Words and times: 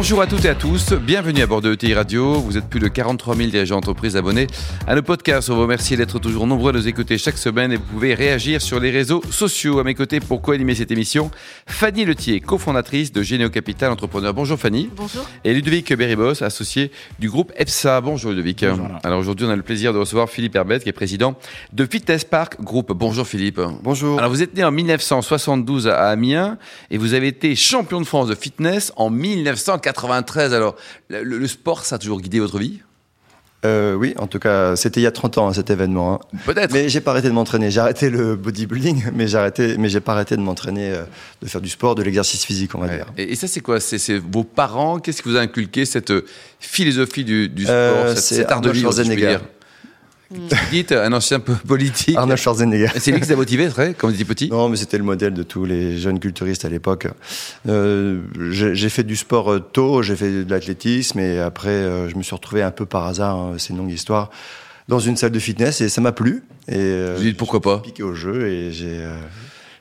Bonjour 0.00 0.22
à 0.22 0.26
toutes 0.26 0.46
et 0.46 0.48
à 0.48 0.54
tous, 0.54 0.94
bienvenue 0.94 1.42
à 1.42 1.46
bord 1.46 1.60
de 1.60 1.74
ETI 1.74 1.92
Radio. 1.92 2.40
Vous 2.40 2.56
êtes 2.56 2.64
plus 2.64 2.80
de 2.80 2.88
43 2.88 3.36
000 3.36 3.50
dirigeants 3.50 3.74
d'entreprise 3.74 4.16
abonnés 4.16 4.46
à 4.86 4.94
nos 4.94 5.02
podcasts. 5.02 5.50
On 5.50 5.56
vous 5.56 5.60
remercie 5.60 5.94
d'être 5.94 6.18
toujours 6.18 6.46
nombreux 6.46 6.70
à 6.70 6.72
nous 6.72 6.88
écouter 6.88 7.18
chaque 7.18 7.36
semaine 7.36 7.70
et 7.70 7.76
vous 7.76 7.82
pouvez 7.82 8.14
réagir 8.14 8.62
sur 8.62 8.80
les 8.80 8.90
réseaux 8.90 9.22
sociaux. 9.30 9.78
À 9.78 9.84
mes 9.84 9.94
côtés 9.94 10.18
pour 10.18 10.40
co-animer 10.40 10.74
cette 10.74 10.90
émission, 10.90 11.30
Fanny 11.66 12.06
Letier, 12.06 12.40
cofondatrice 12.40 13.12
de 13.12 13.22
Généo 13.22 13.50
Capital 13.50 13.92
Entrepreneur. 13.92 14.32
Bonjour 14.32 14.58
Fanny. 14.58 14.88
Bonjour. 14.96 15.28
Et 15.44 15.52
Ludovic 15.52 15.92
Beribos, 15.92 16.42
associé 16.42 16.92
du 17.18 17.28
groupe 17.28 17.52
EPSA. 17.58 18.00
Bonjour 18.00 18.30
Ludovic. 18.30 18.64
Alors 19.04 19.18
aujourd'hui, 19.18 19.46
on 19.46 19.50
a 19.50 19.56
le 19.56 19.62
plaisir 19.62 19.92
de 19.92 19.98
recevoir 19.98 20.30
Philippe 20.30 20.56
Herbette, 20.56 20.82
qui 20.82 20.88
est 20.88 20.92
président 20.92 21.34
de 21.74 21.84
Fitness 21.84 22.24
Park 22.24 22.58
Group. 22.62 22.90
Bonjour 22.92 23.26
Philippe. 23.26 23.60
Bonjour. 23.82 24.18
Alors 24.18 24.30
vous 24.30 24.42
êtes 24.42 24.54
né 24.54 24.64
en 24.64 24.70
1972 24.70 25.88
à 25.88 26.08
Amiens 26.08 26.56
et 26.90 26.96
vous 26.96 27.12
avez 27.12 27.26
été 27.26 27.54
champion 27.54 28.00
de 28.00 28.06
France 28.06 28.28
de 28.28 28.34
fitness 28.34 28.94
en 28.96 29.10
1980. 29.10 29.89
93. 29.92 30.54
Alors, 30.54 30.76
le, 31.08 31.22
le, 31.22 31.46
sport, 31.46 31.84
ça 31.84 31.96
a 31.96 31.98
toujours 31.98 32.20
guidé 32.20 32.40
votre 32.40 32.58
vie? 32.58 32.80
Euh, 33.66 33.94
oui, 33.94 34.14
en 34.18 34.26
tout 34.26 34.38
cas, 34.38 34.74
c'était 34.74 35.00
il 35.00 35.02
y 35.02 35.06
a 35.06 35.10
30 35.10 35.38
ans 35.38 35.48
hein, 35.48 35.52
cet 35.52 35.68
événement. 35.68 36.14
Hein. 36.14 36.38
Peut-être. 36.46 36.72
Mais 36.72 36.88
j'ai 36.88 37.00
pas 37.00 37.10
arrêté 37.10 37.28
de 37.28 37.34
m'entraîner. 37.34 37.70
J'ai 37.70 37.80
arrêté 37.80 38.08
le 38.08 38.34
bodybuilding, 38.34 39.10
mais 39.14 39.28
j'ai 39.28 39.36
arrêté, 39.36 39.76
mais 39.78 39.90
j'ai 39.90 40.00
pas 40.00 40.12
arrêté 40.12 40.36
de 40.36 40.40
m'entraîner, 40.40 40.92
euh, 40.92 41.02
de 41.42 41.46
faire 41.46 41.60
du 41.60 41.68
sport, 41.68 41.94
de 41.94 42.02
l'exercice 42.02 42.44
physique, 42.44 42.74
on 42.74 42.78
va 42.78 42.86
ouais. 42.86 42.96
dire. 42.96 43.06
Et, 43.18 43.32
et, 43.32 43.34
ça, 43.34 43.48
c'est 43.48 43.60
quoi? 43.60 43.78
C'est 43.78 44.18
vos 44.18 44.44
parents? 44.44 44.98
Qu'est-ce 44.98 45.22
qui 45.22 45.28
vous 45.28 45.36
a 45.36 45.40
inculqué 45.40 45.84
cette 45.84 46.12
philosophie 46.58 47.24
du, 47.24 47.48
du 47.50 47.64
sport, 47.64 47.74
euh, 47.76 48.14
cette, 48.14 48.38
cet 48.38 48.50
art 48.50 48.62
de 48.62 48.70
vivre, 48.70 48.92
si 48.92 49.04
je 49.04 49.12
puis 49.12 49.20
dire? 49.20 49.40
Vous 49.40 49.46
dites 50.70 50.92
un 50.92 51.12
ancien 51.12 51.40
politique. 51.40 52.16
Arnold 52.16 52.40
Schwarzenegger. 52.40 52.88
C'est 52.98 53.10
lui 53.10 53.20
qui 53.20 53.26
vous 53.26 53.32
a 53.32 53.36
motivé, 53.36 53.68
très, 53.68 53.94
quand 53.94 54.08
vous 54.08 54.14
étiez 54.14 54.24
petit 54.24 54.48
Non, 54.48 54.68
mais 54.68 54.76
c'était 54.76 54.98
le 54.98 55.04
modèle 55.04 55.34
de 55.34 55.42
tous 55.42 55.64
les 55.64 55.98
jeunes 55.98 56.20
culturistes 56.20 56.64
à 56.64 56.68
l'époque. 56.68 57.08
Euh, 57.68 58.20
j'ai 58.50 58.88
fait 58.88 59.02
du 59.02 59.16
sport 59.16 59.58
tôt, 59.72 60.02
j'ai 60.02 60.16
fait 60.16 60.44
de 60.44 60.50
l'athlétisme, 60.50 61.18
et 61.18 61.40
après, 61.40 61.68
euh, 61.70 62.08
je 62.08 62.16
me 62.16 62.22
suis 62.22 62.34
retrouvé 62.34 62.62
un 62.62 62.70
peu 62.70 62.86
par 62.86 63.06
hasard, 63.06 63.36
hein, 63.36 63.54
c'est 63.58 63.70
une 63.70 63.78
longue 63.78 63.92
histoire, 63.92 64.30
dans 64.88 65.00
une 65.00 65.16
salle 65.16 65.32
de 65.32 65.38
fitness, 65.38 65.80
et 65.80 65.88
ça 65.88 66.00
m'a 66.00 66.12
plu. 66.12 66.44
Et, 66.68 66.76
euh, 66.76 67.14
vous 67.16 67.24
dites 67.24 67.36
pourquoi 67.36 67.60
pas? 67.60 67.78
Piqué 67.80 68.02
au 68.02 68.14
jeu, 68.14 68.46
et 68.48 68.72
j'ai. 68.72 69.04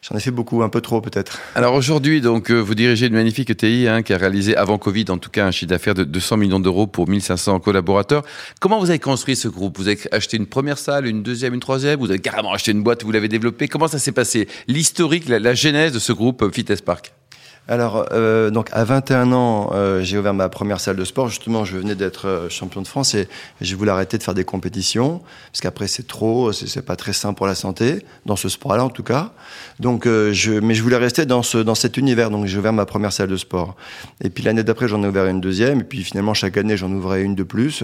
J'en 0.02 0.16
ai 0.16 0.19
fait 0.19 0.31
beaucoup, 0.31 0.64
un 0.64 0.69
peu 0.69 0.81
trop 0.81 1.02
peut-être. 1.02 1.39
Alors 1.55 1.73
aujourd'hui, 1.73 2.22
donc, 2.22 2.52
euh, 2.52 2.59
vous 2.59 2.75
dirigez 2.75 3.08
une 3.08 3.14
magnifique 3.14 3.50
ETI 3.50 3.88
hein, 3.88 4.02
qui 4.02 4.14
a 4.14 4.17
réalisé 4.17 4.56
avant 4.56 4.78
Covid, 4.78 5.06
en 5.09 5.17
tout 5.17 5.30
cas, 5.30 5.45
un 5.45 5.52
chiffre 5.52 5.69
d'affaires 5.69 5.94
de 5.94 6.03
200 6.03 6.38
millions 6.38 6.59
d'euros 6.59 6.88
pour 6.88 7.08
1500 7.08 7.59
collaborateurs. 7.59 8.23
Comment 8.59 8.80
vous 8.80 8.89
avez 8.89 9.00
construit 9.00 9.36
ce 9.36 9.47
groupe? 9.47 9.78
Vous 9.78 9.88
avez 9.88 10.00
acheté 10.11 10.38
une 10.38 10.47
première 10.47 10.78
salle, 10.78 11.06
une 11.06 11.23
deuxième, 11.23 11.53
une 11.53 11.59
troisième? 11.59 12.00
Vous 12.00 12.09
avez 12.09 12.19
carrément 12.19 12.53
acheté 12.53 12.72
une 12.72 12.83
boîte, 12.83 13.03
vous 13.03 13.11
l'avez 13.11 13.28
développée? 13.28 13.67
Comment 13.67 13.88
ça 13.88 14.00
s'est 14.00 14.11
passé? 14.11 14.47
L'historique, 14.67 15.28
la, 15.28 15.39
la, 15.39 15.53
genèse 15.53 15.91
de 15.91 16.00
ce 16.00 16.13
groupe 16.13 16.53
Fitness 16.53 16.81
Park? 16.81 17.13
Alors, 17.70 18.08
euh, 18.14 18.50
donc 18.50 18.70
à 18.72 18.84
21 18.84 19.31
ans, 19.31 19.70
euh, 19.73 20.02
j'ai 20.02 20.17
ouvert 20.17 20.34
ma 20.34 20.50
première 20.50 20.80
salle 20.80 20.95
de 20.95 21.06
sport. 21.06 21.30
Justement, 21.30 21.66
je 21.66 21.78
venais 21.78 21.94
d'être 21.94 22.28
euh, 22.28 22.50
champion 22.50 22.81
de 22.81 22.88
France 22.88 23.14
et, 23.14 23.28
j'ai 23.62 23.75
voulu 23.75 23.92
arrêter 23.92 24.17
de 24.17 24.23
faire 24.23 24.34
des 24.34 24.44
compétitions 24.44 25.22
parce 25.52 25.62
qu'après 25.62 25.88
c'est 25.88 26.08
trop, 26.08 26.52
c'est 26.52 26.81
pas 26.81 26.95
très 26.95 27.14
sain 27.14 27.34
pour 27.34 27.45
la 27.45 27.53
santé 27.53 28.03
dans 28.25 28.36
ce 28.36 28.50
sport-là 28.50 28.84
en 28.84 28.90
tout 28.90 29.03
cas. 29.03 29.34
Donc, 29.80 30.08
euh, 30.08 30.34
je, 30.34 30.53
mais 30.53 30.73
je 30.73 30.81
voulais 30.81 30.97
rester 30.97 31.28
dans 31.28 31.44
ce 31.44 31.59
dans 31.59 31.75
cet 31.75 31.97
univers. 31.97 32.31
Donc, 32.31 32.47
j'ai 32.47 32.58
ouvert 32.58 32.73
ma 32.73 32.88
première 32.88 33.14
salle 33.14 33.30
de 33.30 33.38
sport. 33.38 33.75
Et 34.23 34.31
puis 34.31 34.44
l'année 34.44 34.64
d'après, 34.64 34.88
j'en 34.88 35.03
ai 35.03 35.08
ouvert 35.08 35.28
une 35.28 35.40
deuxième. 35.40 35.81
Et 35.81 35.84
puis 35.84 36.03
finalement, 36.03 36.34
chaque 36.34 36.58
année, 36.58 36.75
j'en 36.75 36.92
ouvrais 36.92 37.22
une 37.22 37.36
de 37.36 37.44
plus. 37.44 37.84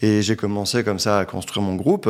Et 0.00 0.22
j'ai 0.22 0.36
commencé 0.36 0.84
comme 0.84 0.98
ça 0.98 1.18
à 1.18 1.26
construire 1.26 1.62
mon 1.66 1.74
groupe. 1.74 2.08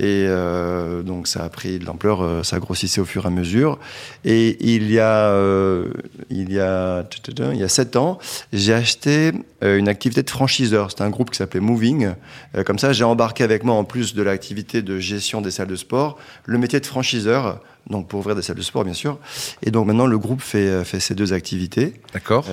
Et 0.00 0.26
euh, 0.28 1.02
donc 1.02 1.26
ça 1.26 1.42
a 1.42 1.48
pris 1.48 1.80
de 1.80 1.84
l'ampleur, 1.84 2.22
euh, 2.22 2.44
ça 2.44 2.60
grossissait 2.60 3.00
au 3.00 3.04
fur 3.04 3.24
et 3.24 3.26
à 3.26 3.30
mesure. 3.30 3.80
Et 4.24 4.56
il 4.60 4.92
y 4.92 5.00
a, 5.00 5.30
euh, 5.30 5.88
il 6.30 6.52
y 6.52 6.60
a, 6.60 7.04
il 7.52 7.58
y 7.58 7.64
a 7.64 7.68
sept 7.68 7.96
ans, 7.96 8.20
j'ai 8.52 8.74
acheté 8.74 9.32
euh, 9.64 9.76
une 9.76 9.88
activité 9.88 10.22
de 10.22 10.30
franchiseur. 10.30 10.90
C'était 10.90 11.02
un 11.02 11.10
groupe 11.10 11.30
qui 11.30 11.38
s'appelait 11.38 11.58
Moving. 11.58 12.12
Euh, 12.56 12.62
comme 12.62 12.78
ça, 12.78 12.92
j'ai 12.92 13.02
embarqué 13.02 13.42
avec 13.42 13.64
moi, 13.64 13.74
en 13.74 13.82
plus 13.82 14.14
de 14.14 14.22
l'activité 14.22 14.82
de 14.82 15.00
gestion 15.00 15.40
des 15.40 15.50
salles 15.50 15.66
de 15.66 15.76
sport, 15.76 16.16
le 16.46 16.58
métier 16.58 16.78
de 16.78 16.86
franchiseur. 16.86 17.60
Donc 17.90 18.06
pour 18.06 18.20
ouvrir 18.20 18.36
des 18.36 18.42
salles 18.42 18.56
de 18.56 18.62
sport, 18.62 18.84
bien 18.84 18.94
sûr. 18.94 19.18
Et 19.62 19.72
donc 19.72 19.86
maintenant, 19.86 20.06
le 20.06 20.18
groupe 20.18 20.42
fait, 20.42 20.84
fait 20.84 21.00
ces 21.00 21.16
deux 21.16 21.32
activités. 21.32 21.94
D'accord. 22.12 22.44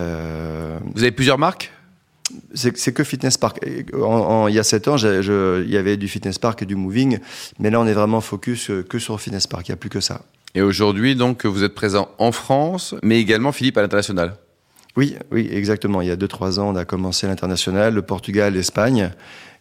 Vous 0.95 1.01
avez 1.01 1.11
plusieurs 1.11 1.37
marques? 1.37 1.71
C'est 2.55 2.93
que 2.93 3.03
Fitness 3.03 3.37
Park. 3.37 3.59
En, 3.93 3.99
en, 3.99 4.47
il 4.47 4.55
y 4.55 4.59
a 4.59 4.63
7 4.63 4.87
ans, 4.87 4.97
je, 4.97 5.21
je, 5.21 5.63
il 5.63 5.69
y 5.69 5.77
avait 5.77 5.97
du 5.97 6.07
Fitness 6.07 6.39
Park 6.39 6.61
et 6.61 6.65
du 6.65 6.75
Moving, 6.75 7.19
mais 7.59 7.69
là 7.69 7.79
on 7.79 7.85
est 7.85 7.93
vraiment 7.93 8.21
focus 8.21 8.71
que 8.89 8.97
sur 8.97 9.19
Fitness 9.21 9.47
Park, 9.47 9.67
il 9.67 9.71
n'y 9.71 9.75
a 9.75 9.77
plus 9.77 9.89
que 9.89 9.99
ça. 9.99 10.21
Et 10.55 10.61
aujourd'hui, 10.61 11.15
donc, 11.15 11.45
vous 11.45 11.63
êtes 11.65 11.75
présent 11.75 12.09
en 12.17 12.31
France, 12.31 12.95
mais 13.03 13.19
également, 13.19 13.51
Philippe, 13.51 13.77
à 13.77 13.81
l'international 13.81 14.37
Oui, 14.95 15.15
oui, 15.29 15.49
exactement. 15.51 16.01
Il 16.01 16.07
y 16.07 16.11
a 16.11 16.15
2-3 16.15 16.59
ans, 16.59 16.69
on 16.69 16.77
a 16.77 16.85
commencé 16.85 17.27
à 17.27 17.29
l'international, 17.29 17.93
le 17.93 18.01
Portugal, 18.01 18.53
l'Espagne, 18.53 19.11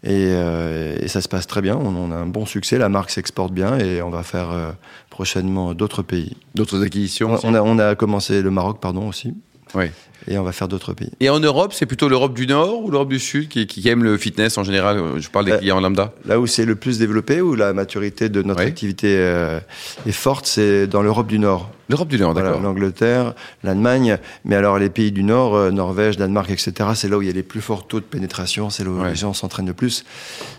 et, 0.05 0.29
euh, 0.31 0.97
et, 1.01 1.09
ça 1.09 1.21
se 1.21 1.29
passe 1.29 1.49
très 1.49 1.63
bien. 1.63 1.77
On, 1.77 1.97
on, 1.97 2.13
a 2.13 2.15
un 2.15 2.27
bon 2.27 2.47
succès, 2.47 2.79
la 2.79 2.89
marque 2.89 3.11
s'exporte 3.11 3.53
bien, 3.53 3.77
et 3.77 4.03
on 4.03 4.11
va 4.11 4.23
faire 4.23 4.53
euh, 4.53 4.71
prochainement 5.11 5.75
d'autres 5.75 6.03
pays. 6.03 6.37
D'autres 6.55 6.85
acquisitions 6.85 7.41
on, 7.43 7.51
on, 7.51 7.55
a, 7.55 7.61
on 7.61 7.79
a 7.81 7.97
commencé 7.97 8.41
le 8.41 8.51
Maroc, 8.53 8.79
pardon, 8.81 9.09
aussi. 9.09 9.35
Oui. 9.75 9.87
Et 10.27 10.39
on 10.39 10.43
va 10.43 10.53
faire 10.53 10.69
d'autres 10.69 10.95
pays. 10.95 11.11
Et 11.21 11.29
en 11.29 11.39
Europe, 11.41 11.75
c'est 11.75 11.85
plutôt 11.85 12.09
l'Europe 12.09 12.33
du 12.33 12.47
Nord 12.47 12.83
ou 12.83 12.91
l'Europe 12.91 13.11
du 13.11 13.19
Sud 13.19 13.49
qui, 13.49 13.67
qui, 13.67 13.87
aime 13.89 14.03
le 14.03 14.17
fitness 14.17 14.57
en 14.57 14.65
général? 14.65 14.99
Je 15.19 15.29
parle 15.29 15.45
des 15.45 15.53
Euh, 15.53 15.59
clients 15.59 15.81
lambda. 15.81 16.13
Là 16.25 16.41
où 16.41 16.47
c'est 16.47 16.65
le 16.65 16.77
plus 16.77 16.99
développé, 16.99 17.43
où 17.43 17.55
la 17.55 17.75
maturité 17.75 18.31
de 18.31 18.41
notre 18.43 18.61
Oui. 18.61 18.67
activité 18.67 19.17
euh, 19.19 19.61
est 20.07 20.13
forte, 20.13 20.47
c'est 20.47 20.87
dans 20.87 21.03
l'Europe 21.03 21.27
du 21.27 21.39
Nord. 21.39 21.71
L'Europe 21.89 22.09
du 22.09 22.19
Nord, 22.19 22.33
Voilà, 22.33 22.49
d'accord. 22.49 22.63
L'Angleterre, 22.63 23.35
l'Allemagne, 23.63 24.19
mais 24.45 24.55
alors 24.57 24.79
les 24.79 24.89
pays 24.89 25.13
du 25.13 25.23
Nord, 25.23 25.55
euh, 25.55 25.71
Norvège, 25.71 26.17
Danemark, 26.17 26.51
etc., 26.51 26.73
c'est 26.95 27.09
là 27.09 27.19
où 27.19 27.23
il 27.23 27.27
y 27.27 27.31
a 27.31 27.35
les 27.35 27.43
plus 27.43 27.61
forts 27.61 27.87
taux 27.87 28.01
de 28.01 28.05
pénétration, 28.05 28.71
c'est 28.71 28.85
là 28.85 28.91
où 28.91 29.01
Ouais. 29.03 29.11
les 29.11 29.15
gens 29.17 29.35
s'entraînent 29.35 29.67
le 29.67 29.75
plus. 29.75 30.05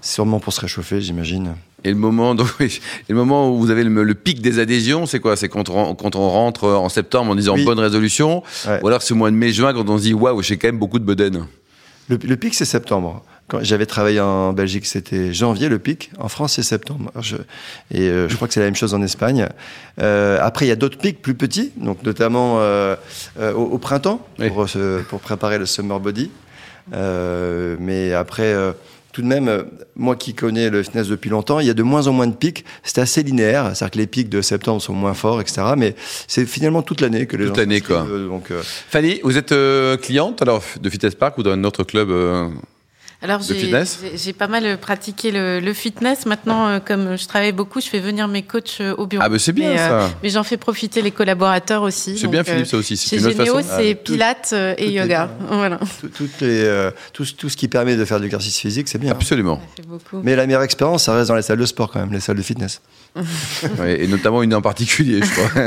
Sûrement 0.01 0.39
pour 0.39 0.53
se 0.53 0.61
réchauffer, 0.61 1.01
j'imagine. 1.01 1.55
Et 1.83 1.89
le 1.89 1.95
moment, 1.95 2.35
donc, 2.35 2.47
oui, 2.59 2.79
et 3.09 3.11
le 3.11 3.15
moment 3.15 3.49
où 3.51 3.57
vous 3.59 3.69
avez 3.71 3.83
le, 3.83 4.03
le 4.03 4.13
pic 4.13 4.41
des 4.41 4.59
adhésions, 4.59 5.05
c'est 5.05 5.19
quoi? 5.19 5.35
C'est 5.35 5.49
quand, 5.49 5.69
on- 5.69 5.95
quand 5.95 6.15
on 6.15 6.29
rentre 6.29 6.67
en 6.69 6.89
septembre 6.89 7.31
en 7.31 7.35
disant 7.35 7.55
Oui. 7.55 7.65
bonne 7.65 7.79
résolution, 7.79 8.43
Ouais. 8.67 8.79
ou 8.83 8.87
alors 8.87 9.01
ce 9.01 9.13
mois 9.13 9.31
de 9.31 9.35
mai-juin 9.35 9.73
quand 9.73 9.89
on 9.89 9.97
se 9.97 10.03
dit 10.03 10.13
waouh, 10.13 10.41
j'ai 10.43 10.57
quand 10.57 10.67
même 10.67 10.79
beaucoup 10.79 10.99
de 10.99 11.05
bedaine. 11.05 11.45
Le, 12.09 12.17
le 12.17 12.35
pic, 12.35 12.53
c'est 12.53 12.65
septembre. 12.65 13.23
Quand 13.47 13.63
j'avais 13.63 13.85
travaillé 13.85 14.19
en 14.19 14.53
Belgique, 14.53 14.85
c'était 14.87 15.31
janvier 15.33 15.69
le 15.69 15.77
pic. 15.79 16.11
En 16.19 16.29
France, 16.29 16.53
c'est 16.53 16.63
septembre. 16.63 17.11
Je- 17.19 17.35
et 17.91 18.01
euh, 18.09 18.27
je 18.27 18.35
crois 18.35 18.47
que 18.47 18.53
c'est 18.53 18.59
la 18.59 18.65
même 18.67 18.75
chose 18.75 18.93
en 18.95 19.01
Espagne. 19.03 19.47
Euh, 20.01 20.39
après, 20.41 20.65
il 20.65 20.69
y 20.69 20.71
a 20.71 20.75
d'autres 20.75 20.97
pics 20.97 21.21
plus 21.21 21.35
petits, 21.35 21.71
donc 21.77 22.01
notamment 22.03 22.57
euh, 22.59 22.95
au, 23.39 23.61
au 23.61 23.77
printemps 23.77 24.25
Oui. 24.39 24.49
pour, 25.09 25.19
préparer 25.19 25.57
le 25.59 25.65
summer 25.67 25.99
body. 25.99 26.31
Mais 26.91 28.13
après, 28.13 28.53
tout 29.15 29.21
de 29.21 29.27
même, 29.27 29.47
euh, 29.47 29.63
moi 29.95 30.17
qui 30.17 30.33
connais 30.33 30.69
le 30.69 30.83
fitness 30.83 31.07
depuis 31.07 31.29
longtemps, 31.29 31.61
il 31.61 31.67
y 31.67 31.69
a 31.69 31.73
de 31.73 31.83
moins 31.83 32.07
en 32.07 32.11
moins 32.11 32.27
de 32.27 32.35
pics. 32.35 32.65
C'est 32.83 32.97
assez 32.99 33.23
linéaire, 33.23 33.67
c'est-à-dire 33.73 33.91
que 33.91 33.97
les 33.99 34.07
pics 34.07 34.27
de 34.27 34.41
septembre 34.41 34.81
sont 34.81 34.91
moins 34.91 35.13
forts, 35.13 35.39
etc. 35.39 35.61
Mais 35.77 35.95
c'est 36.27 36.45
finalement 36.45 36.81
toute 36.81 36.99
l'année 36.99 37.25
que 37.25 37.37
les 37.37 37.45
Toute 37.45 37.55
gens 37.55 37.61
l'année, 37.61 37.77
s'inscrivent, 37.79 37.97
quoi. 38.05 38.07
euh, 38.13 38.27
Donc, 38.27 38.51
euh, 38.51 38.61
Fanny, 38.89 39.21
vous 39.23 39.37
êtes 39.37 39.53
euh, 39.53 39.95
cliente 39.95 40.41
alors 40.41 40.61
de 40.81 40.89
Fitness 40.89 41.15
Park 41.15 41.37
ou 41.37 41.43
d'un 41.43 41.63
autre 41.63 41.85
club 41.85 42.09
euh, 42.09 42.49
Alors 43.21 43.41
j'ai- 43.41 43.55
fitness 43.55 43.99
j'ai 44.03 44.17
j'ai 44.17 44.33
pas 44.33 44.47
mal 44.47 44.77
pratiqué 44.77 45.31
le, 45.31 45.59
le 45.59 45.73
fitness. 45.73 46.25
Maintenant, 46.25 46.67
euh, 46.67 46.79
comme 46.79 47.17
je 47.17 47.25
travaille 47.27 47.51
beaucoup, 47.53 47.79
je 47.81 47.87
fais 47.87 47.99
venir 47.99 48.27
mes 48.27 48.43
coachs 48.43 48.77
euh, 48.81 48.93
au 48.97 49.07
bureau. 49.07 49.23
Ah, 49.25 49.29
ben 49.29 49.39
c'est 49.39 49.53
bien 49.53 49.69
mais, 49.73 49.79
euh, 49.79 50.07
ça. 50.07 50.09
mais 50.21 50.29
j'en 50.29 50.43
fais 50.43 50.57
profiter 50.57 51.01
les 51.01 51.11
collaborateurs 51.11 51.81
aussi. 51.81 52.17
C'est 52.17 52.27
bien, 52.27 52.43
Philippe, 52.43 52.65
ça 52.67 52.77
aussi. 52.77 52.97
C'est 52.97 53.09
Chez 53.09 53.17
une 53.21 53.27
autre 53.27 53.37
Généo, 53.37 53.55
façon. 53.55 53.69
c'est 53.77 53.95
tout- 54.03 54.13
pilates 54.13 54.53
et 54.77 54.85
tout 54.85 54.91
yoga. 54.91 55.29
Voilà. 55.49 55.79
tout, 56.01 56.09
toutes 56.09 56.41
les, 56.41 56.63
euh, 56.65 56.91
tout, 57.13 57.25
tout 57.37 57.49
ce 57.49 57.57
qui 57.57 57.67
permet 57.67 57.95
de 57.95 58.05
faire 58.05 58.17
de 58.17 58.23
l'exercice 58.23 58.57
physique, 58.59 58.87
c'est 58.89 58.97
bien. 58.99 59.11
Absolument. 59.11 59.55
Ça 59.77 59.83
fait 59.83 59.87
beaucoup. 59.87 60.19
Mais 60.23 60.35
la 60.35 60.45
meilleure 60.45 60.63
expérience, 60.63 61.03
ça 61.03 61.13
reste 61.15 61.29
dans 61.29 61.35
les 61.35 61.41
salles 61.41 61.57
de 61.59 61.65
sport 61.65 61.91
quand 61.91 61.99
même, 61.99 62.11
les 62.13 62.19
salles 62.19 62.37
de 62.37 62.41
fitness. 62.41 62.81
Ouais, 63.79 64.03
et 64.03 64.07
notamment 64.07 64.43
une 64.43 64.53
en 64.53 64.61
particulier, 64.61 65.21
je 65.23 65.31
crois. 65.31 65.63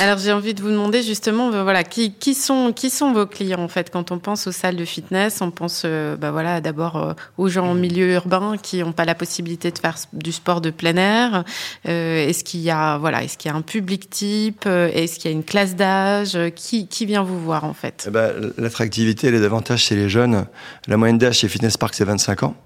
Alors 0.00 0.18
j'ai 0.18 0.32
envie 0.32 0.52
de 0.54 0.60
vous 0.62 0.70
demander 0.70 1.02
justement, 1.02 1.50
voilà, 1.50 1.84
qui, 1.84 2.12
qui 2.12 2.34
sont 2.34 2.72
qui 2.74 2.90
sont 2.90 3.12
vos 3.12 3.26
clients 3.26 3.60
en 3.62 3.68
fait 3.68 3.90
quand 3.90 4.10
on 4.10 4.18
pense 4.18 4.46
aux 4.46 4.52
salles 4.52 4.76
de 4.76 4.84
fitness, 4.84 5.40
on 5.40 5.50
pense, 5.50 5.82
euh, 5.84 6.16
bah 6.16 6.30
voilà, 6.32 6.60
d'abord 6.66 6.96
euh, 6.96 7.12
aux 7.38 7.48
gens 7.48 7.68
en 7.68 7.74
milieu 7.74 8.12
urbain 8.14 8.56
qui 8.60 8.78
n'ont 8.82 8.92
pas 8.92 9.04
la 9.04 9.14
possibilité 9.14 9.70
de 9.70 9.78
faire 9.78 9.96
du 10.12 10.32
sport 10.32 10.60
de 10.60 10.70
plein 10.70 10.96
air. 10.96 11.44
Euh, 11.88 12.26
est-ce 12.28 12.42
qu'il 12.42 12.60
y 12.60 12.70
a, 12.70 12.98
voilà, 12.98 13.22
est-ce 13.22 13.38
qu'il 13.38 13.50
y 13.50 13.54
a 13.54 13.56
un 13.56 13.62
public 13.62 14.10
type, 14.10 14.64
Euh, 14.66 14.90
est-ce 14.92 15.18
qu'il 15.18 15.30
y 15.30 15.34
a 15.34 15.36
une 15.36 15.44
classe 15.44 15.76
d'âge, 15.76 16.36
qui 16.56 16.88
qui 16.88 17.06
vient 17.06 17.22
vous 17.22 17.38
voir 17.38 17.62
en 17.64 17.74
fait? 17.74 18.06
Eh 18.08 18.10
ben, 18.10 18.32
L'attractivité, 18.58 19.28
elle 19.28 19.36
est 19.36 19.40
davantage 19.40 19.80
chez 19.86 19.94
les 19.94 20.08
jeunes. 20.08 20.46
La 20.88 20.96
moyenne 20.96 21.18
d'âge 21.18 21.38
chez 21.38 21.48
Fitness 21.48 21.76
Park, 21.76 21.94
c'est 21.94 22.04
25 22.04 22.42
ans. 22.42 22.56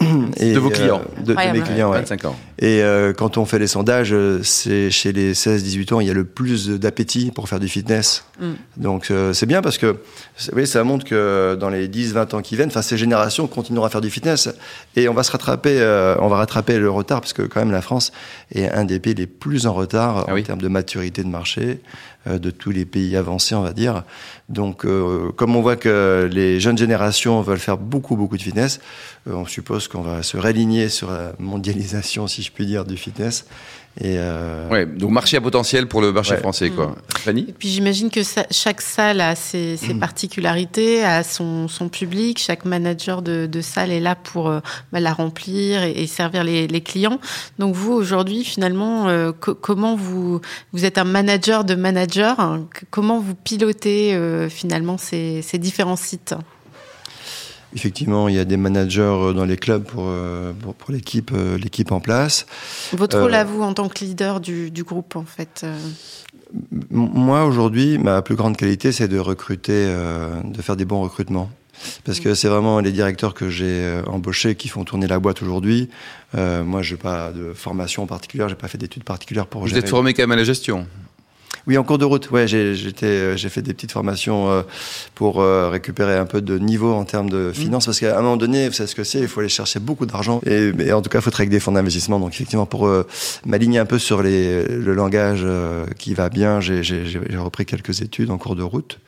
Et, 0.36 0.52
de 0.52 0.58
vos 0.58 0.70
clients 0.70 1.00
euh, 1.18 1.22
de, 1.22 1.34
mes 1.52 1.60
clients, 1.60 1.90
25 1.90 2.24
ans. 2.26 2.36
Et 2.58 2.82
euh, 2.82 3.12
quand 3.12 3.36
on 3.36 3.44
fait 3.44 3.58
les 3.58 3.66
sondages, 3.66 4.12
euh, 4.12 4.40
c'est 4.42 4.90
chez 4.90 5.12
les 5.12 5.34
16-18 5.34 5.94
ans, 5.94 6.00
il 6.00 6.06
y 6.06 6.10
a 6.10 6.14
le 6.14 6.24
plus 6.24 6.68
d'appétit 6.68 7.32
pour 7.32 7.48
faire 7.48 7.58
du 7.58 7.68
fitness. 7.68 8.24
Mm. 8.40 8.52
Donc 8.76 9.12
c'est 9.32 9.46
bien 9.46 9.60
parce 9.60 9.78
que 9.78 9.96
oui, 10.52 10.66
ça 10.66 10.84
montre 10.84 11.04
que 11.04 11.56
dans 11.58 11.70
les 11.70 11.88
10-20 11.88 12.36
ans 12.36 12.42
qui 12.42 12.54
viennent, 12.54 12.70
ces 12.70 12.96
générations 12.96 13.46
continueront 13.48 13.86
à 13.86 13.90
faire 13.90 14.00
du 14.00 14.10
fitness. 14.10 14.48
Et 14.94 15.08
on 15.08 15.14
va 15.14 15.24
se 15.24 15.32
rattraper, 15.32 15.82
on 16.20 16.28
va 16.28 16.36
rattraper 16.36 16.78
le 16.78 16.90
retard 16.90 17.20
parce 17.20 17.32
que 17.32 17.42
quand 17.42 17.60
même 17.60 17.72
la 17.72 17.82
France 17.82 18.12
est 18.54 18.70
un 18.70 18.84
des 18.84 19.00
pays 19.00 19.14
les 19.14 19.26
plus 19.26 19.66
en 19.66 19.74
retard 19.74 20.26
ah 20.28 20.34
en 20.34 20.42
termes 20.42 20.60
de 20.60 20.68
maturité 20.68 21.24
de 21.24 21.28
marché 21.28 21.80
de 22.26 22.50
tous 22.50 22.70
les 22.70 22.84
pays 22.84 23.16
avancés, 23.16 23.54
on 23.54 23.62
va 23.62 23.72
dire. 23.72 24.04
Donc, 24.48 24.86
comme 25.36 25.56
on 25.56 25.62
voit 25.62 25.76
que 25.76 26.28
les 26.30 26.60
jeunes 26.60 26.78
générations 26.78 27.42
veulent 27.42 27.58
faire 27.58 27.78
beaucoup, 27.78 28.16
beaucoup 28.16 28.36
de 28.36 28.42
fitness, 28.42 28.80
on 29.26 29.46
suppose 29.46 29.87
qu'on 29.88 30.02
va 30.02 30.22
se 30.22 30.36
réaligner 30.36 30.88
sur 30.88 31.10
la 31.10 31.32
mondialisation, 31.38 32.26
si 32.26 32.42
je 32.42 32.52
puis 32.52 32.66
dire, 32.66 32.84
du 32.84 32.96
fitness. 32.96 33.46
Et 34.00 34.14
euh... 34.16 34.68
ouais, 34.68 34.86
donc 34.86 35.10
marché 35.10 35.36
à 35.36 35.40
potentiel 35.40 35.88
pour 35.88 36.00
le 36.00 36.12
marché 36.12 36.36
français, 36.36 36.70
quoi. 36.70 36.86
Mm. 36.86 36.94
Fanny 37.18 37.46
Et 37.48 37.52
puis 37.52 37.68
j'imagine 37.68 38.10
que 38.10 38.20
chaque 38.50 38.80
salle 38.80 39.20
a 39.20 39.34
ses, 39.34 39.76
ses 39.76 39.94
mm. 39.94 39.98
particularités, 39.98 41.04
a 41.04 41.24
son, 41.24 41.66
son, 41.66 41.88
public. 41.88 42.38
Chaque 42.38 42.64
manager 42.64 43.22
de, 43.22 43.46
de, 43.46 43.60
salle 43.60 43.90
est 43.90 43.98
là 43.98 44.14
pour 44.14 44.48
euh, 44.48 44.60
bah, 44.92 45.00
la 45.00 45.12
remplir 45.12 45.82
et, 45.82 45.90
et 45.90 46.06
servir 46.06 46.44
les, 46.44 46.68
les, 46.68 46.80
clients. 46.80 47.18
Donc 47.58 47.74
vous, 47.74 47.92
aujourd'hui, 47.92 48.44
finalement, 48.44 49.08
euh, 49.08 49.32
comment 49.32 49.96
vous... 49.96 50.40
Vous 50.72 50.84
êtes 50.84 50.98
un 50.98 51.04
manager 51.04 51.64
de 51.64 51.74
manager. 51.74 52.38
Hein, 52.38 52.68
comment 52.90 53.18
vous 53.18 53.34
pilotez 53.34 54.14
euh, 54.14 54.48
finalement 54.48 54.96
ces, 54.96 55.42
ces 55.42 55.58
différents 55.58 55.96
sites? 55.96 56.34
Effectivement, 57.74 58.28
il 58.28 58.34
y 58.34 58.38
a 58.38 58.44
des 58.44 58.56
managers 58.56 59.00
euh, 59.02 59.32
dans 59.32 59.44
les 59.44 59.56
clubs 59.56 59.84
pour, 59.84 60.04
euh, 60.06 60.52
pour, 60.52 60.74
pour 60.74 60.92
l'équipe, 60.92 61.30
euh, 61.34 61.58
l'équipe 61.58 61.92
en 61.92 62.00
place. 62.00 62.46
Votre 62.92 63.20
rôle 63.20 63.34
à 63.34 63.44
vous 63.44 63.62
en 63.62 63.74
tant 63.74 63.88
que 63.88 64.04
leader 64.04 64.40
du, 64.40 64.70
du 64.70 64.84
groupe, 64.84 65.16
en 65.16 65.24
fait 65.24 65.66
Moi, 66.90 67.44
aujourd'hui, 67.44 67.98
ma 67.98 68.22
plus 68.22 68.36
grande 68.36 68.56
qualité, 68.56 68.92
c'est 68.92 69.08
de 69.08 69.18
recruter, 69.18 69.86
de 70.44 70.62
faire 70.62 70.76
des 70.76 70.84
bons 70.84 71.02
recrutements. 71.02 71.50
Parce 72.04 72.18
que 72.18 72.34
c'est 72.34 72.48
vraiment 72.48 72.80
les 72.80 72.90
directeurs 72.90 73.34
que 73.34 73.48
j'ai 73.48 74.00
embauchés 74.06 74.56
qui 74.56 74.66
font 74.66 74.84
tourner 74.84 75.06
la 75.06 75.20
boîte 75.20 75.42
aujourd'hui. 75.42 75.88
Euh, 76.34 76.64
moi, 76.64 76.82
je 76.82 76.94
n'ai 76.94 77.00
pas 77.00 77.30
de 77.30 77.52
formation 77.52 78.06
particulière, 78.06 78.48
j'ai 78.48 78.56
pas 78.56 78.68
fait 78.68 78.78
d'études 78.78 79.04
particulières 79.04 79.46
pour. 79.46 79.62
Vous 79.62 79.76
êtes 79.76 79.88
formé 79.88 80.12
quand 80.12 80.22
même 80.22 80.32
à 80.32 80.36
la 80.36 80.44
gestion. 80.44 80.86
Oui, 81.66 81.76
en 81.76 81.84
cours 81.84 81.98
de 81.98 82.04
route. 82.04 82.30
Ouais, 82.30 82.46
j'ai 82.46 82.74
euh, 83.02 83.36
j'ai 83.36 83.48
fait 83.48 83.62
des 83.62 83.74
petites 83.74 83.92
formations 83.92 84.50
euh, 84.50 84.62
pour 85.14 85.40
euh, 85.40 85.68
récupérer 85.68 86.16
un 86.16 86.26
peu 86.26 86.40
de 86.40 86.58
niveau 86.58 86.92
en 86.92 87.04
termes 87.04 87.28
de 87.28 87.52
finances, 87.52 87.86
parce 87.86 88.00
qu'à 88.00 88.18
un 88.18 88.22
moment 88.22 88.36
donné, 88.36 88.68
vous 88.68 88.74
savez 88.74 88.88
ce 88.88 88.94
que 88.94 89.04
c'est, 89.04 89.20
il 89.20 89.28
faut 89.28 89.40
aller 89.40 89.48
chercher 89.48 89.80
beaucoup 89.80 90.06
d'argent. 90.06 90.40
Et, 90.46 90.72
et, 90.78 90.92
en 90.92 91.02
tout 91.02 91.10
cas, 91.10 91.18
il 91.18 91.22
faut 91.22 91.30
travailler 91.30 91.48
avec 91.48 91.58
des 91.58 91.60
fonds 91.60 91.72
d'investissement. 91.72 92.20
Donc 92.20 92.32
effectivement, 92.32 92.66
pour 92.66 92.90
m'aligner 93.44 93.78
un 93.78 93.86
peu 93.86 93.98
sur 93.98 94.22
les, 94.22 94.64
le 94.64 94.94
langage 94.94 95.46
qui 95.98 96.14
va 96.14 96.28
bien, 96.28 96.60
j'ai 96.60 96.82
repris 97.36 97.66
quelques 97.66 98.02
études 98.02 98.30
en 98.30 98.38
cours 98.38 98.56
de 98.56 98.62
route. 98.62 98.98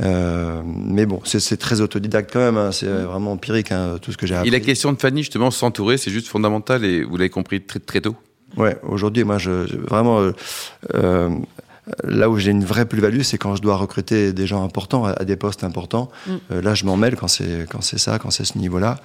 Euh, 0.00 0.62
mais 0.64 1.06
bon, 1.06 1.20
c'est 1.24 1.56
très 1.56 1.80
autodidacte 1.80 2.30
quand 2.32 2.40
même, 2.40 2.56
hein, 2.56 2.72
c'est 2.72 2.86
vraiment 2.86 3.32
empirique 3.32 3.70
hein, 3.70 3.98
tout 4.02 4.10
ce 4.10 4.16
que 4.16 4.26
j'ai 4.26 4.34
appris. 4.34 4.48
Et 4.48 4.50
la 4.50 4.60
question 4.60 4.92
de 4.92 4.98
Fanny, 4.98 5.22
justement, 5.22 5.50
s'entourer, 5.50 5.98
c'est 5.98 6.10
juste 6.10 6.26
fondamental 6.26 6.84
et 6.84 7.04
vous 7.04 7.16
l'avez 7.16 7.30
compris 7.30 7.62
très, 7.62 7.78
très 7.78 8.00
tôt? 8.00 8.16
Ouais, 8.56 8.76
aujourd'hui, 8.82 9.24
moi, 9.24 9.38
je, 9.38 9.66
je 9.66 9.76
vraiment, 9.76 10.20
euh, 10.20 10.32
euh 10.94 11.30
là 12.02 12.30
où 12.30 12.38
j'ai 12.38 12.50
une 12.50 12.64
vraie 12.64 12.86
plus-value, 12.86 13.22
c'est 13.22 13.38
quand 13.38 13.56
je 13.56 13.62
dois 13.62 13.76
recruter 13.76 14.32
des 14.32 14.46
gens 14.46 14.64
importants 14.64 15.04
à, 15.04 15.24
des 15.24 15.36
postes 15.36 15.64
importants. 15.64 16.10
Mm. 16.26 16.32
Euh, 16.52 16.62
là, 16.62 16.74
je 16.74 16.84
m'en 16.84 16.96
mêle 16.96 17.16
quand 17.16 17.28
c'est 17.28 17.66
quand 17.68 17.82
c'est 17.82 17.98
ça, 17.98 18.18
quand 18.18 18.30
c'est 18.30 18.44
ce 18.44 18.58
niveau-là. 18.58 18.96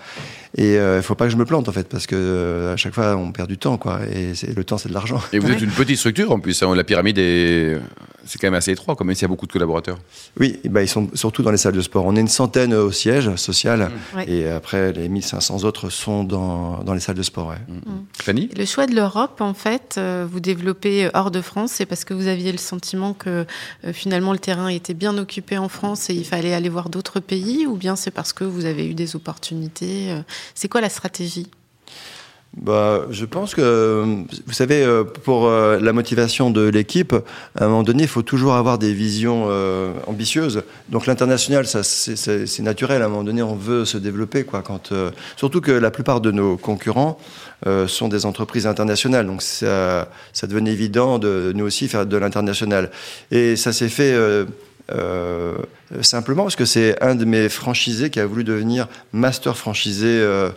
Et 0.57 0.77
euh, 0.77 0.97
il 0.97 1.03
faut 1.03 1.15
pas 1.15 1.25
que 1.25 1.31
je 1.31 1.37
me 1.37 1.45
plante 1.45 1.67
en 1.67 1.71
fait, 1.71 1.87
parce 1.87 2.07
que 2.07 2.15
euh, 2.15 2.73
à 2.73 2.77
chaque 2.77 2.93
fois 2.93 3.15
on 3.15 3.31
perd 3.31 3.49
du 3.49 3.57
temps, 3.57 3.77
quoi. 3.77 3.99
Et 4.11 4.33
le 4.53 4.63
temps, 4.63 4.77
c'est 4.77 4.89
de 4.89 4.93
l'argent. 4.93 5.21
Et 5.33 5.39
vous 5.39 5.51
êtes 5.51 5.61
une 5.61 5.71
petite 5.71 5.97
structure 5.97 6.31
en 6.31 6.39
plus. 6.39 6.61
Hein, 6.63 6.75
la 6.75 6.83
pyramide 6.83 7.17
est 7.17 7.77
c'est 8.25 8.39
quand 8.39 8.47
même 8.47 8.55
assez 8.55 8.71
étroit, 8.71 8.95
même 9.01 9.15
s'il 9.15 9.23
y 9.23 9.25
a 9.25 9.29
beaucoup 9.29 9.47
de 9.47 9.51
collaborateurs. 9.51 9.97
Oui, 10.39 10.59
bah, 10.65 10.81
ils 10.81 10.87
sont 10.87 11.09
surtout 11.13 11.43
dans 11.43 11.51
les 11.51 11.57
salles 11.57 11.75
de 11.75 11.81
sport. 11.81 12.05
On 12.05 12.15
est 12.15 12.21
une 12.21 12.27
centaine 12.27 12.73
au 12.73 12.91
siège 12.91 13.35
social, 13.35 13.91
mm. 14.15 14.19
et 14.27 14.49
après 14.49 14.93
les 14.93 15.09
1500 15.09 15.63
autres 15.63 15.89
sont 15.89 16.23
dans, 16.23 16.83
dans 16.83 16.93
les 16.93 16.99
salles 16.99 17.15
de 17.15 17.23
sport. 17.23 17.47
Ouais. 17.47 17.55
Mm. 17.67 18.05
Fanny 18.13 18.49
Le 18.55 18.65
choix 18.65 18.87
de 18.87 18.95
l'Europe, 18.95 19.41
en 19.41 19.53
fait, 19.53 19.99
vous 19.99 20.39
développez 20.39 21.09
hors 21.13 21.31
de 21.31 21.41
France, 21.41 21.71
c'est 21.73 21.85
parce 21.85 22.05
que 22.05 22.13
vous 22.13 22.27
aviez 22.27 22.51
le 22.51 22.57
sentiment 22.57 23.13
que 23.13 23.45
euh, 23.85 23.93
finalement 23.93 24.33
le 24.33 24.39
terrain 24.39 24.67
était 24.67 24.93
bien 24.93 25.17
occupé 25.17 25.57
en 25.57 25.69
France 25.69 26.09
et 26.09 26.13
il 26.13 26.25
fallait 26.25 26.53
aller 26.53 26.69
voir 26.69 26.89
d'autres 26.89 27.19
pays 27.19 27.65
ou 27.65 27.75
bien 27.75 27.95
c'est 27.95 28.11
parce 28.11 28.33
que 28.33 28.43
vous 28.43 28.65
avez 28.65 28.87
eu 28.87 28.93
des 28.93 29.15
opportunités 29.15 30.11
euh, 30.11 30.21
C'est 30.55 30.67
quoi 30.67 30.81
la 30.81 30.89
stratégie? 30.89 31.47
Bah, 32.57 33.05
je 33.11 33.25
pense 33.25 33.53
que, 33.53 34.03
vous 34.47 34.53
savez, 34.53 34.83
euh, 34.83 35.03
pour 35.03 35.49
la 35.49 35.93
motivation 35.93 36.49
de 36.49 36.67
l'équipe, 36.67 37.13
à 37.57 37.65
un 37.65 37.67
moment 37.67 37.83
donné, 37.83 38.03
il 38.03 38.09
faut 38.09 38.23
toujours 38.23 38.55
avoir 38.55 38.77
des 38.77 38.93
visions 38.93 39.47
ambitieuses. 40.07 40.63
Donc 40.89 41.05
l'international, 41.05 41.65
c'est 41.65 42.59
naturel. 42.59 43.01
À 43.01 43.05
un 43.05 43.09
moment 43.09 43.23
donné, 43.23 43.41
on 43.41 43.55
veut 43.55 43.85
se 43.85 43.97
développer, 43.97 44.43
quoi. 44.43 44.61
Quand, 44.61 44.93
surtout 45.37 45.61
que 45.61 45.71
la 45.71 45.91
plupart 45.91 46.21
de 46.21 46.31
nos 46.31 46.57
concurrents 46.57 47.19
euh, 47.67 47.87
sont 47.87 48.07
des 48.07 48.25
entreprises 48.25 48.67
internationales. 48.67 49.25
Donc 49.27 49.41
ça, 49.41 50.09
ça 50.31 50.47
devenait 50.47 50.71
évident 50.71 51.19
de 51.19 51.51
nous 51.53 51.65
aussi 51.65 51.87
faire 51.89 52.05
de 52.05 52.17
l'international. 52.17 52.89
Et 53.31 53.55
ça 53.57 53.73
s'est 53.73 53.89
fait 53.89 54.15
euh, 54.91 55.57
simplement 56.01 56.43
parce 56.43 56.55
que 56.55 56.65
c'est 56.65 57.01
un 57.03 57.15
de 57.15 57.25
mes 57.25 57.49
franchisés 57.49 58.09
qui 58.09 58.19
a 58.19 58.25
voulu 58.25 58.43
devenir 58.43 58.87
master 59.13 59.57
franchisé 59.57 60.07
euh, 60.07 60.49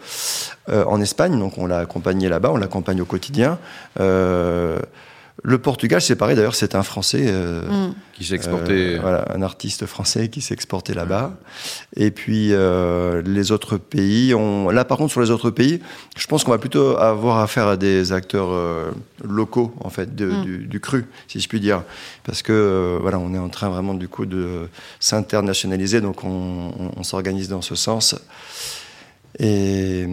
euh, 0.68 0.84
en 0.84 1.00
Espagne. 1.00 1.38
Donc 1.38 1.58
on 1.58 1.66
l'a 1.66 1.78
accompagné 1.78 2.28
là-bas, 2.28 2.50
on 2.52 2.56
l'accompagne 2.56 3.00
au 3.00 3.06
quotidien. 3.06 3.58
Le 5.42 5.58
Portugal, 5.58 6.00
c'est 6.00 6.14
pareil 6.14 6.36
d'ailleurs, 6.36 6.54
c'est 6.54 6.74
un 6.74 6.82
Français 6.82 7.24
euh, 7.26 7.88
mm. 7.88 7.94
qui 8.12 8.24
s'est 8.24 8.34
exporté. 8.34 8.96
Euh, 8.96 8.98
voilà, 9.00 9.24
un 9.34 9.42
artiste 9.42 9.86
français 9.86 10.28
qui 10.28 10.40
s'est 10.40 10.54
exporté 10.54 10.92
là-bas. 10.92 11.38
Et 11.96 12.10
puis 12.10 12.52
euh, 12.52 13.22
les 13.24 13.50
autres 13.50 13.78
pays, 13.78 14.34
on... 14.34 14.68
là 14.70 14.84
par 14.84 14.98
contre 14.98 15.10
sur 15.10 15.20
les 15.20 15.30
autres 15.30 15.50
pays, 15.50 15.80
je 16.16 16.26
pense 16.26 16.44
qu'on 16.44 16.50
va 16.50 16.58
plutôt 16.58 16.96
avoir 16.98 17.38
affaire 17.38 17.66
à 17.66 17.76
des 17.76 18.12
acteurs 18.12 18.50
locaux 19.24 19.74
en 19.80 19.90
fait 19.90 20.14
de, 20.14 20.26
mm. 20.26 20.42
du, 20.42 20.58
du, 20.66 20.80
cru, 20.80 21.06
si 21.28 21.40
je 21.40 21.48
puis 21.48 21.60
dire, 21.60 21.82
parce 22.24 22.42
que 22.42 22.98
voilà, 23.00 23.18
on 23.18 23.34
est 23.34 23.38
en 23.38 23.48
train 23.48 23.70
vraiment 23.70 23.94
du 23.94 24.08
coup 24.08 24.26
de 24.26 24.68
s'internationaliser, 25.00 26.00
donc 26.00 26.24
on, 26.24 26.92
on 26.96 27.02
s'organise 27.02 27.48
dans 27.48 27.62
ce 27.62 27.74
sens. 27.74 28.14
Et, 29.38 30.02
et 30.02 30.06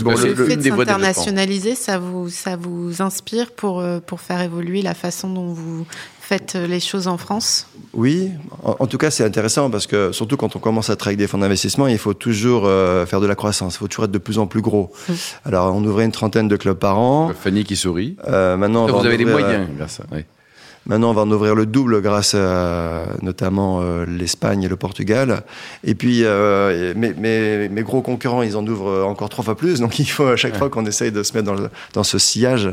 bon, 0.00 0.14
le, 0.16 0.34
le 0.34 0.46
fait 0.46 0.56
de 0.56 0.62
s'internationaliser, 0.62 1.74
ça 1.74 1.98
vous, 1.98 2.28
ça 2.28 2.56
vous 2.56 3.00
inspire 3.00 3.52
pour, 3.52 3.80
euh, 3.80 4.00
pour 4.00 4.20
faire 4.20 4.40
évoluer 4.40 4.82
la 4.82 4.94
façon 4.94 5.28
dont 5.28 5.52
vous 5.52 5.86
faites 6.20 6.56
les 6.56 6.80
choses 6.80 7.06
en 7.06 7.16
France? 7.16 7.68
Oui, 7.92 8.32
en, 8.64 8.74
en 8.80 8.86
tout 8.88 8.98
cas 8.98 9.12
c'est 9.12 9.22
intéressant 9.22 9.70
parce 9.70 9.86
que 9.86 10.10
surtout 10.10 10.36
quand 10.36 10.56
on 10.56 10.58
commence 10.58 10.90
à 10.90 10.96
travailler 10.96 11.16
des 11.16 11.28
fonds 11.28 11.38
d'investissement, 11.38 11.86
il 11.86 11.98
faut 11.98 12.14
toujours 12.14 12.66
euh, 12.66 13.06
faire 13.06 13.20
de 13.20 13.26
la 13.26 13.36
croissance, 13.36 13.76
il 13.76 13.78
faut 13.78 13.86
toujours 13.86 14.06
être 14.06 14.10
de 14.10 14.18
plus 14.18 14.40
en 14.40 14.48
plus 14.48 14.62
gros. 14.62 14.90
Mmh. 15.08 15.12
Alors 15.44 15.72
on 15.72 15.84
ouvrait 15.84 16.04
une 16.04 16.10
trentaine 16.10 16.48
de 16.48 16.56
clubs 16.56 16.76
par 16.76 16.98
an. 16.98 17.30
Fanny 17.40 17.62
qui 17.62 17.76
sourit. 17.76 18.16
Euh, 18.26 18.56
maintenant, 18.56 18.86
vous 18.88 19.06
avez 19.06 19.16
des 19.16 19.24
moyens 19.24 19.68
grâce 19.76 20.00
à... 20.00 20.04
Oui. 20.10 20.24
Maintenant, 20.86 21.10
on 21.10 21.14
va 21.14 21.22
en 21.22 21.30
ouvrir 21.30 21.54
le 21.54 21.66
double 21.66 22.00
grâce 22.00 22.34
à 22.34 23.04
notamment 23.22 23.80
euh, 23.80 24.06
l'Espagne 24.06 24.62
et 24.62 24.68
le 24.68 24.76
Portugal. 24.76 25.42
Et 25.82 25.94
puis, 25.94 26.20
euh, 26.22 26.94
mes, 26.96 27.12
mes, 27.14 27.68
mes, 27.68 27.82
gros 27.82 28.02
concurrents, 28.02 28.42
ils 28.42 28.56
en 28.56 28.66
ouvrent 28.66 29.04
encore 29.04 29.28
trois 29.28 29.44
fois 29.44 29.56
plus. 29.56 29.80
Donc, 29.80 29.98
il 29.98 30.06
faut 30.06 30.26
à 30.26 30.36
chaque 30.36 30.52
ouais. 30.52 30.58
fois 30.58 30.70
qu'on 30.70 30.86
essaye 30.86 31.10
de 31.10 31.22
se 31.22 31.32
mettre 31.34 31.46
dans, 31.46 31.54
le, 31.54 31.70
dans 31.92 32.04
ce 32.04 32.18
sillage. 32.18 32.70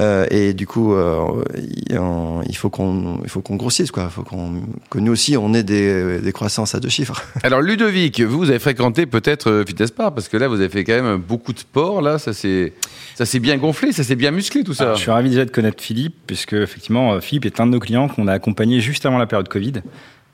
Euh, 0.00 0.26
et 0.30 0.54
du 0.54 0.66
coup, 0.66 0.94
euh, 0.94 1.42
il 1.90 2.56
faut 2.56 2.70
qu'on 2.70 3.20
il 3.22 3.28
faut 3.28 3.42
qu'on 3.42 3.56
grossisse 3.56 3.90
quoi. 3.90 4.04
Il 4.04 4.10
faut 4.10 4.22
qu'on 4.22 4.62
que 4.90 4.98
nous 4.98 5.12
aussi 5.12 5.36
on 5.36 5.52
ait 5.52 5.62
des, 5.62 6.18
des 6.20 6.32
croissances 6.32 6.74
à 6.74 6.80
deux 6.80 6.88
chiffres. 6.88 7.22
Alors 7.42 7.60
Ludovic, 7.60 8.20
vous, 8.20 8.38
vous 8.38 8.50
avez 8.50 8.58
fréquenté 8.58 9.04
peut-être 9.04 9.50
euh, 9.50 9.64
Fitness 9.66 9.90
Park 9.90 10.14
parce 10.14 10.28
que 10.28 10.36
là 10.36 10.48
vous 10.48 10.56
avez 10.56 10.70
fait 10.70 10.84
quand 10.84 11.00
même 11.02 11.18
beaucoup 11.18 11.52
de 11.52 11.58
sport. 11.58 12.00
Là, 12.00 12.18
ça 12.18 12.32
c'est 12.32 12.72
ça 13.14 13.26
s'est 13.26 13.40
bien 13.40 13.58
gonflé, 13.58 13.92
ça 13.92 14.02
s'est 14.02 14.16
bien 14.16 14.30
musclé 14.30 14.64
tout 14.64 14.74
ça. 14.74 14.84
Alors, 14.84 14.96
je 14.96 15.02
suis 15.02 15.10
ravi 15.10 15.28
déjà 15.28 15.44
de 15.44 15.50
connaître 15.50 15.82
Philippe 15.82 16.16
puisque 16.26 16.54
effectivement 16.54 17.20
Philippe 17.20 17.44
est 17.44 17.60
un 17.60 17.66
de 17.66 17.72
nos 17.72 17.80
clients 17.80 18.08
qu'on 18.08 18.28
a 18.28 18.32
accompagné 18.32 18.80
juste 18.80 19.04
avant 19.04 19.18
la 19.18 19.26
période 19.26 19.48
Covid. 19.48 19.82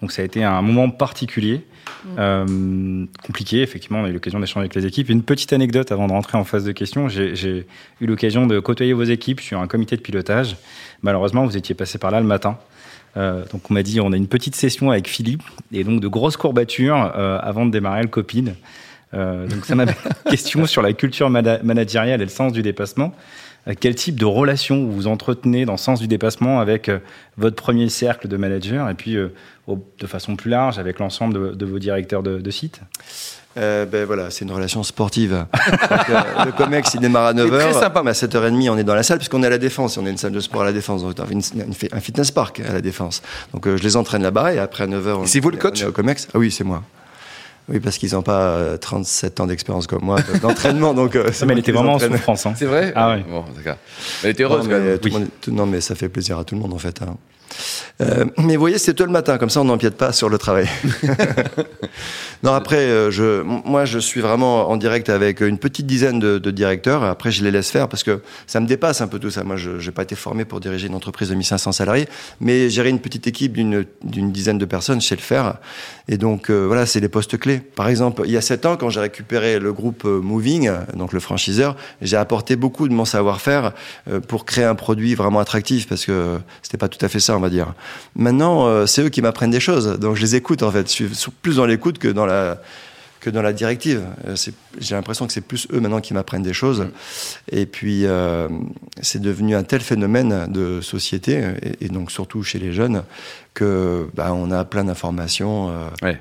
Donc 0.00 0.12
ça 0.12 0.22
a 0.22 0.24
été 0.24 0.44
un 0.44 0.62
moment 0.62 0.90
particulier, 0.90 1.64
mmh. 2.04 2.08
euh, 2.18 3.06
compliqué. 3.24 3.62
Effectivement, 3.62 4.00
on 4.00 4.04
a 4.04 4.08
eu 4.08 4.12
l'occasion 4.12 4.38
d'échanger 4.38 4.60
avec 4.60 4.74
les 4.74 4.86
équipes. 4.86 5.08
Une 5.08 5.22
petite 5.22 5.52
anecdote 5.52 5.90
avant 5.90 6.06
de 6.06 6.12
rentrer 6.12 6.38
en 6.38 6.44
phase 6.44 6.64
de 6.64 6.72
questions. 6.72 7.08
J'ai 7.08 7.66
eu 8.00 8.06
l'occasion 8.06 8.46
de 8.46 8.60
côtoyer 8.60 8.92
vos 8.92 9.04
équipes 9.04 9.40
sur 9.40 9.60
un 9.60 9.66
comité 9.66 9.96
de 9.96 10.02
pilotage. 10.02 10.56
Malheureusement, 11.02 11.44
vous 11.44 11.56
étiez 11.56 11.74
passé 11.74 11.98
par 11.98 12.10
là 12.10 12.20
le 12.20 12.26
matin. 12.26 12.58
Euh, 13.16 13.44
donc 13.52 13.70
on 13.70 13.74
m'a 13.74 13.82
dit 13.82 14.00
on 14.00 14.12
a 14.12 14.16
une 14.16 14.28
petite 14.28 14.54
session 14.54 14.90
avec 14.90 15.08
Philippe 15.08 15.42
et 15.72 15.82
donc 15.82 16.00
de 16.00 16.08
grosses 16.08 16.36
courbatures 16.36 17.12
euh, 17.16 17.38
avant 17.42 17.66
de 17.66 17.70
démarrer 17.70 18.02
le 18.02 18.08
copine. 18.08 18.54
Euh, 19.14 19.46
donc 19.46 19.64
ça 19.64 19.74
m'a 19.74 19.86
question 20.30 20.66
sur 20.66 20.82
la 20.82 20.92
culture 20.92 21.30
managériale 21.30 22.20
et 22.20 22.24
le 22.24 22.30
sens 22.30 22.52
du 22.52 22.62
dépassement. 22.62 23.14
quel 23.80 23.94
type 23.94 24.18
de 24.18 24.24
relation 24.24 24.86
vous 24.86 25.06
entretenez 25.06 25.64
dans 25.64 25.72
le 25.72 25.78
sens 25.78 26.00
du 26.00 26.08
dépassement 26.08 26.60
avec 26.60 26.90
votre 27.36 27.56
premier 27.56 27.88
cercle 27.88 28.28
de 28.28 28.36
managers 28.36 28.84
et 28.90 28.94
puis 28.94 29.14
de 29.16 30.06
façon 30.06 30.36
plus 30.36 30.50
large 30.50 30.78
avec 30.78 30.98
l'ensemble 30.98 31.56
de, 31.56 31.66
vos 31.66 31.78
directeurs 31.78 32.22
de, 32.22 32.38
de 32.38 32.50
site? 32.50 32.80
Euh, 33.58 33.86
ben 33.86 34.04
voilà, 34.04 34.30
c'est 34.30 34.44
une 34.44 34.52
relation 34.52 34.82
sportive. 34.82 35.46
Euh, 36.10 36.44
le 36.46 36.52
COMEX, 36.52 36.94
il 36.94 37.00
démarre 37.00 37.26
à 37.26 37.34
9h. 37.34 37.72
sympa. 37.78 38.02
Mais 38.02 38.10
à 38.10 38.14
7h30, 38.14 38.70
on 38.70 38.78
est 38.78 38.84
dans 38.84 38.94
la 38.94 39.02
salle, 39.02 39.18
puisqu'on 39.18 39.42
est 39.42 39.46
à 39.46 39.50
la 39.50 39.58
Défense. 39.58 39.98
On 39.98 40.06
est 40.06 40.10
une 40.10 40.16
salle 40.16 40.32
de 40.32 40.40
sport 40.40 40.62
à 40.62 40.64
la 40.64 40.72
Défense. 40.72 41.02
Donc, 41.02 41.16
un 41.20 42.00
fitness 42.00 42.30
park 42.30 42.60
à 42.60 42.72
la 42.72 42.80
Défense. 42.80 43.22
Donc, 43.52 43.66
euh, 43.66 43.76
je 43.76 43.82
les 43.82 43.96
entraîne 43.96 44.22
là-bas 44.22 44.54
et 44.54 44.58
après 44.58 44.84
à 44.84 44.86
9h. 44.86 45.26
C'est 45.26 45.40
vous 45.40 45.50
le 45.50 45.58
coach 45.58 45.82
au 45.82 45.92
COMEX 45.92 46.28
Ah 46.32 46.38
oui, 46.38 46.50
c'est 46.50 46.64
moi. 46.64 46.82
Oui, 47.68 47.80
parce 47.80 47.98
qu'ils 47.98 48.12
n'ont 48.12 48.22
pas 48.22 48.78
37 48.78 49.40
ans 49.40 49.46
d'expérience 49.46 49.86
comme 49.86 50.02
moi 50.02 50.18
d'entraînement. 50.42 50.94
donc, 50.94 51.14
mais 51.46 51.52
elle 51.52 51.58
était 51.58 51.72
vraiment 51.72 51.94
en 51.94 51.98
souffrance. 51.98 52.46
Hein. 52.46 52.54
C'est 52.56 52.66
vrai? 52.66 52.92
Ah 52.94 53.14
oui. 53.16 53.24
Bon, 53.28 53.44
d'accord. 53.56 53.76
Elle 54.24 54.30
était 54.30 54.44
heureuse 54.44 54.68
non, 54.68 54.78
mais, 54.78 55.52
non, 55.52 55.66
mais 55.66 55.80
ça 55.80 55.94
fait 55.94 56.08
plaisir 56.08 56.38
à 56.38 56.44
tout 56.44 56.54
le 56.54 56.60
monde 56.60 56.72
en 56.72 56.78
fait. 56.78 57.02
Hein. 57.02 57.16
Euh, 58.00 58.24
mais 58.36 58.54
vous 58.54 58.60
voyez, 58.60 58.78
c'est 58.78 58.94
tôt 58.94 59.04
le 59.04 59.10
matin, 59.10 59.38
comme 59.38 59.50
ça 59.50 59.60
on 59.60 59.64
n'empiète 59.64 59.96
pas 59.96 60.12
sur 60.12 60.28
le 60.28 60.38
travail. 60.38 60.68
non, 62.44 62.52
après, 62.52 62.76
euh, 62.76 63.10
je, 63.10 63.42
moi 63.42 63.84
je 63.84 63.98
suis 63.98 64.20
vraiment 64.20 64.70
en 64.70 64.76
direct 64.76 65.08
avec 65.08 65.40
une 65.40 65.58
petite 65.58 65.86
dizaine 65.86 66.20
de, 66.20 66.38
de, 66.38 66.50
directeurs. 66.50 67.02
Après, 67.02 67.30
je 67.30 67.42
les 67.42 67.50
laisse 67.50 67.70
faire 67.70 67.88
parce 67.88 68.04
que 68.04 68.22
ça 68.46 68.60
me 68.60 68.66
dépasse 68.66 69.00
un 69.00 69.08
peu 69.08 69.18
tout 69.18 69.30
ça. 69.30 69.42
Moi, 69.42 69.56
je 69.56 69.84
n'ai 69.84 69.90
pas 69.90 70.02
été 70.02 70.14
formé 70.14 70.44
pour 70.44 70.60
diriger 70.60 70.86
une 70.86 70.94
entreprise 70.94 71.28
de 71.30 71.34
1500 71.34 71.72
salariés, 71.72 72.08
mais 72.40 72.70
gérer 72.70 72.90
une 72.90 73.00
petite 73.00 73.26
équipe 73.26 73.52
d'une 73.52 74.32
dizaine 74.32 74.58
de 74.58 74.64
personnes, 74.64 75.00
je 75.00 75.06
sais 75.06 75.16
le 75.16 75.20
faire. 75.20 75.56
Et 76.06 76.18
donc, 76.18 76.50
euh, 76.50 76.66
voilà, 76.66 76.86
c'est 76.86 77.00
les 77.00 77.08
postes 77.08 77.36
clés. 77.38 77.58
Par 77.58 77.88
exemple, 77.88 78.22
il 78.24 78.30
y 78.30 78.36
a 78.36 78.40
sept 78.40 78.64
ans, 78.66 78.76
quand 78.76 78.90
j'ai 78.90 79.00
récupéré 79.00 79.58
le 79.58 79.72
groupe 79.72 80.04
Moving, 80.04 80.70
donc 80.94 81.12
le 81.12 81.20
franchiseur, 81.20 81.76
j'ai 82.00 82.16
apporté 82.16 82.56
beaucoup 82.56 82.88
de 82.88 82.94
mon 82.94 83.04
savoir-faire 83.04 83.72
pour 84.28 84.44
créer 84.44 84.64
un 84.64 84.74
produit 84.74 85.14
vraiment 85.14 85.40
attractif 85.40 85.88
parce 85.88 86.04
que 86.04 86.38
c'était 86.62 86.78
pas 86.78 86.88
tout 86.88 87.04
à 87.04 87.08
fait 87.08 87.20
ça, 87.20 87.37
on 87.38 87.40
va 87.40 87.50
dire. 87.50 87.72
Maintenant, 88.16 88.66
euh, 88.66 88.86
c'est 88.86 89.02
eux 89.02 89.08
qui 89.08 89.22
m'apprennent 89.22 89.50
des 89.50 89.60
choses, 89.60 89.98
donc 89.98 90.16
je 90.16 90.22
les 90.22 90.34
écoute 90.34 90.62
en 90.62 90.70
fait. 90.70 90.92
Je 90.92 91.06
suis 91.14 91.30
plus 91.42 91.56
dans 91.56 91.66
l'écoute 91.66 91.98
que 91.98 92.08
dans 92.08 92.26
la 92.26 92.60
que 93.20 93.30
dans 93.30 93.42
la 93.42 93.52
directive. 93.52 94.02
Euh, 94.26 94.34
j'ai 94.78 94.94
l'impression 94.94 95.26
que 95.26 95.32
c'est 95.32 95.40
plus 95.40 95.66
eux 95.72 95.80
maintenant 95.80 96.00
qui 96.00 96.14
m'apprennent 96.14 96.42
des 96.42 96.52
choses. 96.52 96.82
Mm. 96.82 96.90
Et 97.52 97.66
puis, 97.66 98.06
euh, 98.06 98.48
c'est 99.00 99.20
devenu 99.20 99.54
un 99.54 99.62
tel 99.62 99.80
phénomène 99.80 100.46
de 100.50 100.80
société, 100.80 101.42
et, 101.80 101.88
donc 101.88 102.10
surtout 102.10 102.42
chez 102.42 102.58
les 102.58 102.72
jeunes, 102.72 103.02
que 103.54 104.08
bah, 104.14 104.32
on 104.32 104.50
a 104.52 104.64
plein 104.64 104.84
d'informations 104.84 105.72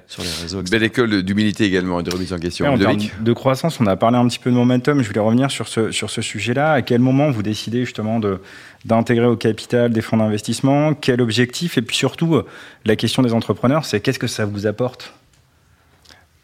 sur 0.08 0.24
les 0.24 0.30
réseaux. 0.42 0.64
Belle 0.64 0.84
école 0.84 1.22
d'humilité 1.22 1.66
également 1.66 2.00
et 2.00 2.04
de 2.04 2.12
remise 2.12 2.34
en 2.34 2.40
question. 2.40 2.66
en 2.66 2.78
de 2.78 3.34
croissance, 3.34 3.80
on 3.80 3.86
a 3.86 3.96
parlé 3.96 4.18
un 4.18 4.28
petit 4.28 4.40
peu 4.40 4.50
de 4.50 4.56
momentum. 4.56 5.02
Je 5.04 5.08
voulais 5.08 5.20
revenir 5.20 5.52
sur 5.52 5.68
ce, 5.68 5.92
sur 5.92 6.10
ce 6.10 6.22
sujet-là. 6.22 6.72
À 6.72 6.82
quel 6.82 7.00
moment 7.00 7.30
vous 7.30 7.44
décidez 7.44 7.86
justement 7.86 8.20
de 8.20 8.40
d'intégrer 8.86 9.26
au 9.26 9.36
capital 9.36 9.92
des 9.92 10.02
fonds 10.02 10.18
d'investissement? 10.18 10.94
Quel 10.94 11.22
objectif? 11.22 11.78
Et 11.78 11.82
puis 11.82 11.96
surtout, 11.96 12.36
euh, 12.36 12.46
la 12.86 12.96
question 12.96 13.22
des 13.22 13.34
entrepreneurs, 13.34 13.86
c'est 13.86 14.00
qu'est-ce 14.00 14.20
que 14.20 14.28
ça 14.28 14.46
vous 14.46 14.66
apporte? 14.66 15.14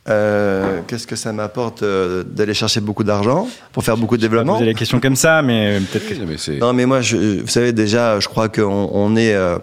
Euh, 0.10 0.82
qu'est-ce 0.86 1.08
que 1.08 1.16
ça 1.16 1.32
m'apporte 1.32 1.82
euh, 1.82 2.24
d'aller 2.24 2.54
chercher 2.54 2.82
beaucoup 2.82 3.06
d'argent 3.06 3.48
pour 3.72 3.84
faire 3.84 3.96
beaucoup 3.96 4.18
de 4.18 4.22
développement 4.22 4.56
Vous 4.56 4.62
avez 4.62 4.74
des 4.74 4.78
questions 4.78 5.00
comme 5.00 5.16
ça, 5.16 5.42
mais 5.42 5.80
peut-être 5.80 6.08
que... 6.10 6.60
non, 6.60 6.74
mais 6.74 6.86
moi, 6.86 7.02
je, 7.02 7.42
vous 7.42 7.48
savez 7.48 7.72
déjà, 7.72 8.20
je 8.20 8.28
crois 8.28 8.50
qu'on 8.50 8.90
on 8.92 9.16
est 9.16 9.34
euh, 9.34 9.58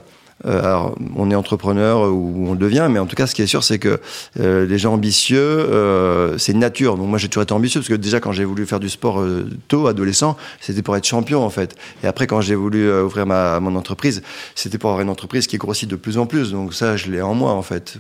alors, 0.45 0.97
on 1.17 1.31
est 1.31 1.35
entrepreneur 1.35 2.11
ou 2.11 2.47
on 2.49 2.53
le 2.53 2.59
devient, 2.59 2.89
mais 2.91 2.99
en 2.99 3.07
tout 3.07 3.17
cas, 3.17 3.27
ce 3.27 3.35
qui 3.35 3.43
est 3.43 3.47
sûr, 3.47 3.63
c'est 3.63 3.79
que 3.79 4.01
euh, 4.39 4.67
les 4.67 4.79
gens 4.79 4.95
ambitieux, 4.95 5.39
euh, 5.39 6.39
c'est 6.39 6.53
une 6.53 6.61
nature. 6.61 6.97
Donc 6.97 7.09
moi, 7.09 7.19
j'ai 7.19 7.29
toujours 7.29 7.43
été 7.43 7.53
ambitieux 7.53 7.81
parce 7.81 7.89
que 7.89 7.95
déjà, 7.95 8.21
quand 8.21 8.33
j'ai 8.33 8.45
voulu 8.45 8.65
faire 8.65 8.81
du 8.81 8.89
sport 8.89 9.23
tôt, 9.69 9.87
adolescent, 9.87 10.37
c'était 10.61 10.83
pour 10.83 10.97
être 10.97 11.05
champion 11.05 11.45
en 11.45 11.51
fait. 11.51 11.77
Et 12.03 12.07
après, 12.07 12.27
quand 12.27 12.41
j'ai 12.41 12.55
voulu 12.55 12.91
ouvrir 12.91 13.27
ma 13.27 13.61
mon 13.61 13.77
entreprise, 13.77 14.23
c'était 14.55 14.79
pour 14.79 14.91
avoir 14.91 15.03
une 15.03 15.11
entreprise 15.11 15.47
qui 15.47 15.59
grossit 15.59 15.89
de 15.89 15.97
plus 15.97 16.17
en 16.17 16.27
plus. 16.27 16.53
Donc 16.53 16.73
ça, 16.73 16.97
je 16.97 17.11
l'ai 17.11 17.21
en 17.21 17.35
moi 17.35 17.53
en 17.53 17.63
fait. 17.63 17.99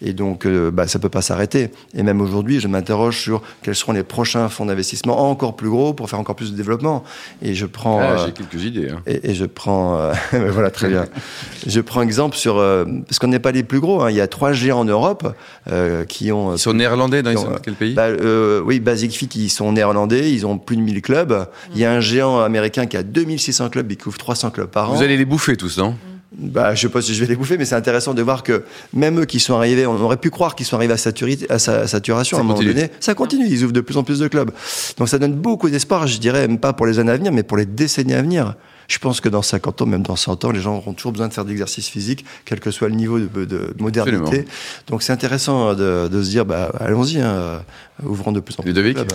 Et 0.00 0.12
donc, 0.12 0.46
bah, 0.46 0.86
ça 0.86 0.98
peut 1.00 1.08
pas 1.08 1.22
s'arrêter. 1.22 1.70
Et 1.94 2.02
même 2.04 2.20
aujourd'hui, 2.20 2.60
je 2.60 2.68
m'interroge 2.68 3.18
sur 3.18 3.42
quels 3.62 3.74
seront 3.74 3.92
les 3.92 4.04
prochains 4.04 4.48
fonds 4.48 4.66
d'investissement 4.66 5.28
encore 5.30 5.56
plus 5.56 5.70
gros 5.70 5.94
pour 5.94 6.08
faire 6.08 6.20
encore 6.20 6.36
plus 6.36 6.52
de 6.52 6.56
développement. 6.56 7.02
Et 7.42 7.54
je 7.54 7.66
prends. 7.66 8.00
Ah, 8.00 8.16
j'ai 8.24 8.32
quelques 8.32 8.62
idées. 8.62 8.90
Hein. 8.90 9.02
Et, 9.06 9.30
et, 9.30 9.34
je 9.34 9.46
prends. 9.46 10.12
voilà, 10.32 10.70
très 10.70 10.88
bien. 10.88 11.06
Je 11.72 11.80
prends 11.80 12.02
exemple 12.02 12.36
sur 12.36 12.58
euh, 12.58 12.84
parce 13.06 13.18
qu'on 13.18 13.28
n'est 13.28 13.38
pas 13.38 13.52
les 13.52 13.62
plus 13.62 13.80
gros. 13.80 14.02
Hein. 14.02 14.10
Il 14.10 14.16
y 14.16 14.20
a 14.20 14.26
trois 14.26 14.52
géants 14.52 14.80
en 14.80 14.84
Europe 14.84 15.34
euh, 15.70 16.04
qui 16.04 16.30
ont. 16.30 16.54
Ils 16.54 16.58
sont 16.58 16.74
néerlandais 16.74 17.22
dans 17.22 17.32
quel 17.62 17.74
pays 17.74 17.94
bah, 17.94 18.08
euh, 18.08 18.60
Oui, 18.60 18.78
Basic 18.78 19.12
Fit, 19.12 19.28
ils 19.34 19.48
sont 19.48 19.72
néerlandais. 19.72 20.30
Ils 20.32 20.46
ont 20.46 20.58
plus 20.58 20.76
de 20.76 20.82
1000 20.82 21.00
clubs. 21.00 21.46
Il 21.74 21.80
y 21.80 21.84
a 21.86 21.92
un 21.92 22.00
géant 22.00 22.40
américain 22.40 22.86
qui 22.86 22.96
a 22.96 23.02
2600 23.02 23.70
clubs. 23.70 23.90
Il 23.90 23.96
couvre 23.96 24.18
300 24.18 24.50
clubs 24.50 24.68
par 24.68 24.90
an. 24.90 24.94
Vous 24.94 25.02
allez 25.02 25.16
les 25.16 25.24
bouffer 25.24 25.56
tous, 25.56 25.78
non? 25.78 25.94
Bah, 26.36 26.74
je 26.74 26.80
sais 26.80 26.88
pas 26.88 27.02
si 27.02 27.14
je 27.14 27.20
vais 27.20 27.26
les 27.26 27.36
bouffer, 27.36 27.58
mais 27.58 27.66
c'est 27.66 27.74
intéressant 27.74 28.14
de 28.14 28.22
voir 28.22 28.42
que 28.42 28.64
même 28.94 29.20
eux 29.20 29.26
qui 29.26 29.38
sont 29.38 29.54
arrivés, 29.54 29.86
on 29.86 30.00
aurait 30.00 30.16
pu 30.16 30.30
croire 30.30 30.54
qu'ils 30.54 30.64
sont 30.64 30.76
arrivés 30.76 30.94
à, 30.94 30.96
saturité, 30.96 31.46
à 31.50 31.58
sa 31.58 31.86
saturation 31.86 32.38
à 32.38 32.40
un 32.40 32.44
moment 32.44 32.58
donné. 32.58 32.90
Ça 33.00 33.14
continue, 33.14 33.46
ils 33.48 33.64
ouvrent 33.64 33.72
de 33.72 33.82
plus 33.82 33.96
en 33.98 34.02
plus 34.02 34.18
de 34.18 34.28
clubs. 34.28 34.50
Donc 34.96 35.08
ça 35.08 35.18
donne 35.18 35.34
beaucoup 35.34 35.68
d'espoir, 35.68 36.06
je 36.06 36.18
dirais, 36.18 36.48
même 36.48 36.58
pas 36.58 36.72
pour 36.72 36.86
les 36.86 36.98
années 36.98 37.12
à 37.12 37.16
venir, 37.16 37.32
mais 37.32 37.42
pour 37.42 37.58
les 37.58 37.66
décennies 37.66 38.14
à 38.14 38.22
venir. 38.22 38.54
Je 38.88 38.98
pense 38.98 39.20
que 39.20 39.28
dans 39.28 39.42
50 39.42 39.82
ans, 39.82 39.86
même 39.86 40.02
dans 40.02 40.16
100 40.16 40.44
ans, 40.44 40.50
les 40.50 40.60
gens 40.60 40.76
auront 40.76 40.92
toujours 40.92 41.12
besoin 41.12 41.28
de 41.28 41.32
faire 41.32 41.44
d'exercice 41.44 41.88
physique, 41.88 42.24
quel 42.44 42.60
que 42.60 42.70
soit 42.70 42.88
le 42.88 42.94
niveau 42.94 43.18
de, 43.18 43.74
modernité. 43.78 44.44
Donc 44.88 45.02
c'est 45.02 45.12
intéressant 45.12 45.74
de, 45.74 46.08
se 46.10 46.30
dire, 46.30 46.44
bah, 46.44 46.70
allons-y, 46.78 47.20
hein, 47.20 47.62
ouvrons 48.04 48.32
de 48.32 48.40
plus 48.40 48.54
en 48.58 48.62
plus 48.62 48.72
de 48.72 48.92
clubs. 48.92 49.12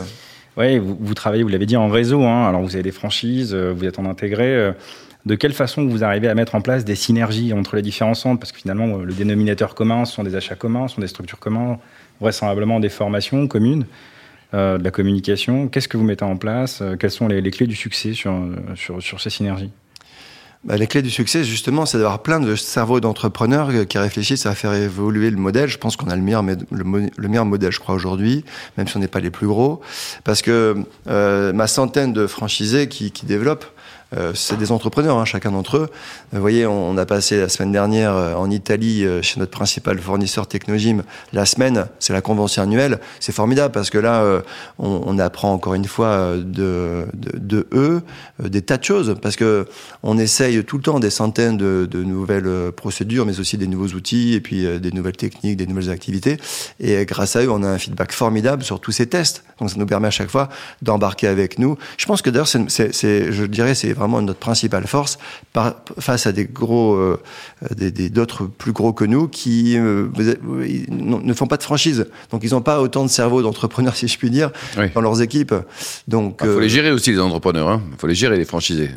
Oui, 0.58 0.80
vous, 0.80 0.98
vous, 1.00 1.14
travaillez, 1.14 1.44
vous 1.44 1.50
l'avez 1.50 1.68
dit, 1.68 1.78
en 1.78 1.88
réseau. 1.88 2.24
Hein. 2.24 2.48
Alors 2.48 2.62
vous 2.62 2.74
avez 2.74 2.84
des 2.84 2.92
franchises, 2.92 3.54
euh, 3.54 3.72
vous 3.72 3.86
êtes 3.86 4.00
en 4.00 4.06
intégré. 4.06 4.56
Euh, 4.56 4.72
de 5.26 5.36
quelle 5.36 5.54
façon 5.54 5.86
vous 5.86 6.04
arrivez 6.04 6.30
à 6.30 6.36
mettre 6.36 6.56
en 6.56 6.62
place 6.62 6.84
des 6.84 6.96
synergies 6.96 7.54
entre 7.54 7.76
les 7.76 7.82
différents 7.82 8.16
centres? 8.16 8.40
Parce 8.40 8.52
que 8.52 8.60
finalement, 8.60 8.98
le 8.98 9.14
dénominateur 9.14 9.76
commun 9.76 10.06
ce 10.06 10.14
sont 10.14 10.24
des 10.24 10.36
achats 10.36 10.56
communs, 10.56 10.88
ce 10.88 10.96
sont 10.96 11.02
des 11.02 11.08
structures 11.08 11.40
communes, 11.40 11.78
vraisemblablement 12.22 12.80
des 12.80 12.90
formations 12.90 13.48
communes. 13.48 13.86
Euh, 14.54 14.78
de 14.78 14.84
la 14.84 14.92
communication. 14.92 15.68
Qu'est-ce 15.68 15.90
que 15.90 15.98
vous 15.98 16.06
mettez 16.06 16.24
en 16.24 16.38
place? 16.38 16.80
Euh, 16.82 16.96
Quelles 16.96 17.12
sont 17.12 17.28
les, 17.28 17.42
clés 17.52 17.68
du 17.68 17.76
succès 17.76 18.14
sur, 18.14 18.34
sur, 18.76 19.02
sur 19.02 19.20
ces 19.20 19.30
synergies? 19.30 19.72
Bah, 20.64 20.76
les 20.76 20.88
clés 20.88 21.02
du 21.02 21.10
succès, 21.10 21.44
justement, 21.44 21.86
c'est 21.86 21.98
d'avoir 21.98 22.24
plein 22.24 22.40
de 22.40 22.56
cerveaux 22.56 23.00
d'entrepreneurs 23.00 23.70
qui 23.88 23.98
réfléchissent 23.98 24.46
à 24.46 24.56
faire 24.56 24.74
évoluer 24.74 25.30
le 25.30 25.38
modèle. 25.38 25.70
Je 25.70 25.78
pense 25.78 25.96
qu'on 25.96 26.10
a 26.10 26.16
le 26.16 26.22
meilleur, 26.22 26.44
le, 26.44 27.28
meilleur 27.28 27.46
modèle, 27.46 27.72
je 27.72 27.80
crois, 27.80 27.94
aujourd'hui, 27.94 28.44
même 28.78 28.88
si 28.88 28.98
on 28.98 29.00
n'est 29.00 29.08
pas 29.08 29.20
les 29.20 29.30
plus 29.30 29.48
gros. 29.48 29.82
Parce 30.24 30.42
que 30.42 30.76
euh, 31.08 31.54
ma 31.54 31.68
centaine 31.68 32.12
de 32.12 32.26
franchisés 32.26 32.90
qui, 32.90 33.12
qui 33.12 33.26
développent, 33.26 33.66
euh, 34.16 34.32
c'est 34.34 34.58
des 34.58 34.72
entrepreneurs, 34.72 35.18
hein, 35.18 35.26
chacun 35.26 35.52
d'entre 35.52 35.78
eux. 35.78 35.90
Vous 36.32 36.40
voyez, 36.40 36.66
on, 36.66 36.98
a 36.98 37.06
passé 37.06 37.38
la 37.38 37.50
semaine 37.50 37.72
dernière 37.72 38.16
euh, 38.16 38.36
en 38.36 38.50
Italie 38.50 39.06
euh, 39.06 39.22
chez 39.22 39.40
notre 39.40 39.52
principal 39.52 40.00
fournisseur 40.00 40.48
Technogym. 40.48 41.04
La 41.34 41.46
semaine, 41.46 41.88
c'est 42.00 42.14
la 42.14 42.22
convention 42.22 42.64
annuelle. 42.64 43.00
C'est 43.20 43.34
formidable 43.34 43.74
parce 43.74 43.90
que 43.90 43.98
là, 43.98 44.42
on, 44.80 45.20
apprend 45.20 45.54
encore 45.54 45.74
une 45.74 45.86
fois 45.86 46.36
de, 46.38 47.08
eux 47.74 48.02
des 48.40 48.62
tas 48.62 48.78
de 48.78 48.84
choses 48.84 49.16
parce 49.22 49.36
que 49.36 49.66
on 50.04 50.18
essaye 50.18 50.64
tout 50.64 50.78
le 50.78 50.84
temps 50.84 51.00
des 51.00 51.10
centaines 51.10 51.58
de, 51.58 52.04
nouvelles 52.04 52.72
procédures, 52.72 53.26
mais 53.26 53.40
aussi 53.40 53.58
des 53.58 53.68
nouveaux 53.68 53.96
outils 53.96 54.34
et 54.34 54.42
puis 54.42 54.66
des 54.80 54.92
nouvelles 54.92 55.18
techniques, 55.18 55.58
des 55.58 55.68
nouvelles 55.68 55.90
activités. 55.90 56.38
Et 56.80 57.04
grâce 57.06 57.36
à 57.36 57.44
eux, 57.44 57.52
on 57.52 57.64
a 57.64 57.68
un 57.68 57.78
feedback 57.78 58.12
formidable 58.12 58.64
sur 58.64 58.80
tous 58.80 58.92
ces 58.92 59.08
tests. 59.08 59.44
Donc 59.60 59.70
ça 59.70 59.78
nous 59.78 59.86
permet 59.86 60.08
à 60.08 60.12
chaque 60.12 60.30
fois 60.30 60.50
d'embarquer 60.82 61.28
avec 61.28 61.58
nous. 61.60 61.78
Je 61.98 62.06
pense 62.06 62.22
que 62.22 62.30
d'ailleurs, 62.30 62.48
je 62.48 63.46
dirais, 63.46 63.76
c'est 63.76 63.97
vraiment 63.98 64.22
notre 64.22 64.40
principale 64.40 64.88
force 64.88 65.18
par, 65.54 65.76
face 66.00 66.28
à 66.28 66.32
des 66.32 66.46
gros, 66.46 66.96
euh, 66.96 67.20
d'autres 68.10 68.46
plus 68.46 68.72
gros 68.72 68.94
que 68.94 69.06
nous 69.06 69.28
qui 69.28 69.78
euh, 69.78 70.08
ne 70.90 71.34
font 71.34 71.48
pas 71.48 71.58
de 71.58 71.64
franchise. 71.64 72.08
Donc 72.32 72.44
ils 72.44 72.52
n'ont 72.52 72.62
pas 72.62 72.82
autant 72.82 73.04
de 73.04 73.10
cerveau 73.10 73.42
d'entrepreneurs, 73.42 73.96
si 73.98 74.08
je 74.08 74.18
puis 74.18 74.30
dire, 74.30 74.52
dans 74.94 75.02
leurs 75.02 75.22
équipes. 75.22 75.54
Donc 76.08 76.40
il 76.44 76.50
faut 76.50 76.60
les 76.60 76.68
euh, 76.68 76.70
gérer 76.70 76.92
aussi 76.92 77.12
les 77.12 77.20
entrepreneurs. 77.20 77.68
Il 77.70 77.74
hein. 77.74 77.82
faut 77.98 78.08
les 78.08 78.16
gérer 78.16 78.38
les 78.38 78.46
franchisés. 78.46 78.92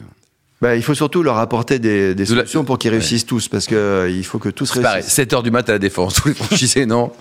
Bah, 0.61 0.76
il 0.76 0.83
faut 0.83 0.95
surtout 0.95 1.23
leur 1.23 1.38
apporter 1.38 1.78
des, 1.78 2.14
des 2.14 2.26
solutions 2.26 2.64
pour 2.64 2.78
qu'ils 2.78 2.90
réussissent 2.90 3.25
tous, 3.25 3.49
parce 3.49 3.66
que 3.66 4.11
il 4.11 4.25
faut 4.25 4.38
que 4.38 4.50
tous 4.50 4.71
réussissent. 4.71 4.90
Pareil, 4.90 5.02
7 5.02 5.33
heures 5.33 5.42
du 5.42 5.50
matin 5.50 5.73
à 5.73 5.76
la 5.76 5.78
défense, 5.78 6.14
tous 6.23 6.28
les 6.28 6.35
franchisés, 6.35 6.85
non? 6.85 7.12